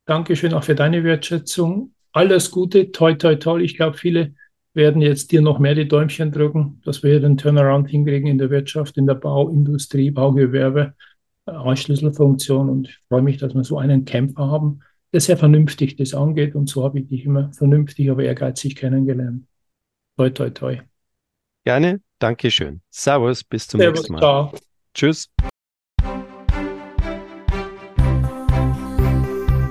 Dankeschön 0.07 0.55
auch 0.55 0.65
für 0.65 0.75
deine 0.75 1.05
Wertschätzung. 1.05 1.93
Alles 2.13 2.51
Gute, 2.51 2.93
toi, 2.93 3.15
toi, 3.15 3.35
toi. 3.35 3.61
Ich 3.61 3.77
glaube, 3.77 3.99
viele 3.99 4.35
werden 4.73 5.03
jetzt 5.03 5.33
dir 5.33 5.43
noch 5.43 5.59
mehr 5.59 5.75
die 5.75 5.89
Däumchen 5.89 6.31
drücken, 6.31 6.81
dass 6.85 7.03
wir 7.03 7.11
hier 7.11 7.21
den 7.21 7.37
Turnaround 7.37 7.89
hinkriegen 7.89 8.29
in 8.29 8.39
der 8.39 8.51
Wirtschaft, 8.51 8.97
in 8.97 9.07
der 9.07 9.15
Bauindustrie, 9.15 10.11
Baugewerbe 10.11 10.95
als 11.47 11.81
Schlüsselfunktion 11.81 12.69
und 12.69 12.89
ich 12.89 12.99
freue 13.09 13.23
mich, 13.23 13.39
dass 13.39 13.55
wir 13.55 13.65
so 13.65 13.79
einen 13.79 14.05
Kämpfer 14.05 14.51
haben, 14.51 14.81
der 15.13 15.21
sehr 15.21 15.37
vernünftig 15.37 15.97
das 15.97 16.15
angeht 16.15 16.55
und 16.55 16.69
so 16.69 16.85
habe 16.85 17.01
ich 17.01 17.09
dich 17.09 17.25
immer 17.25 17.53
vernünftig, 17.53 18.11
aber 18.11 18.25
ehrgeizig 18.25 18.77
kennengelernt. 18.77 19.47
Toi, 20.17 20.31
toi, 20.31 20.51
toi. 20.51 20.79
Gerne, 21.65 22.01
danke 22.19 22.51
schön. 22.51 22.81
Servus, 22.91 23.45
bis 23.45 23.69
zum 23.69 23.81
Servus, 23.81 24.01
nächsten 24.01 24.13
Mal. 24.15 24.21
Ciao. 24.21 24.53
Tschüss. 24.95 25.31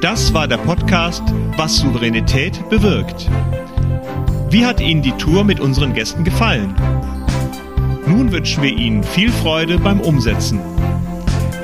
Das 0.02 0.34
war 0.34 0.48
der 0.48 0.58
Podcast 0.58 1.24
Was 1.58 1.78
Souveränität 1.78 2.70
bewirkt. 2.70 3.30
Wie 4.52 4.66
hat 4.66 4.80
Ihnen 4.80 5.02
die 5.02 5.14
Tour 5.14 5.44
mit 5.44 5.60
unseren 5.60 5.94
Gästen 5.94 6.24
gefallen? 6.24 6.76
Nun 8.08 8.32
wünschen 8.32 8.62
wir 8.62 8.72
Ihnen 8.72 9.04
viel 9.04 9.32
Freude 9.32 9.80
beim 9.80 10.00
Umsetzen. 10.00 10.62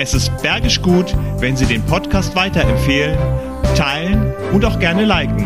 Es 0.04 0.16
ist 0.16 0.36
bergisch 0.42 0.82
gut, 0.82 1.16
wenn 1.38 1.56
Sie 1.56 1.68
den 1.68 1.86
Podcast 1.86 2.36
weiterempfehlen, 2.36 3.16
teilen 3.76 4.34
und 4.52 4.66
auch 4.66 4.80
gerne 4.80 5.06
liken. 5.06 5.46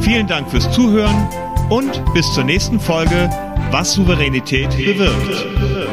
Vielen 0.00 0.26
Dank 0.26 0.50
fürs 0.50 0.72
Zuhören 0.72 1.28
und 1.68 2.02
bis 2.14 2.32
zur 2.32 2.44
nächsten 2.44 2.80
Folge, 2.80 3.28
was 3.70 3.92
Souveränität 3.92 4.70
bewirkt. 4.70 5.83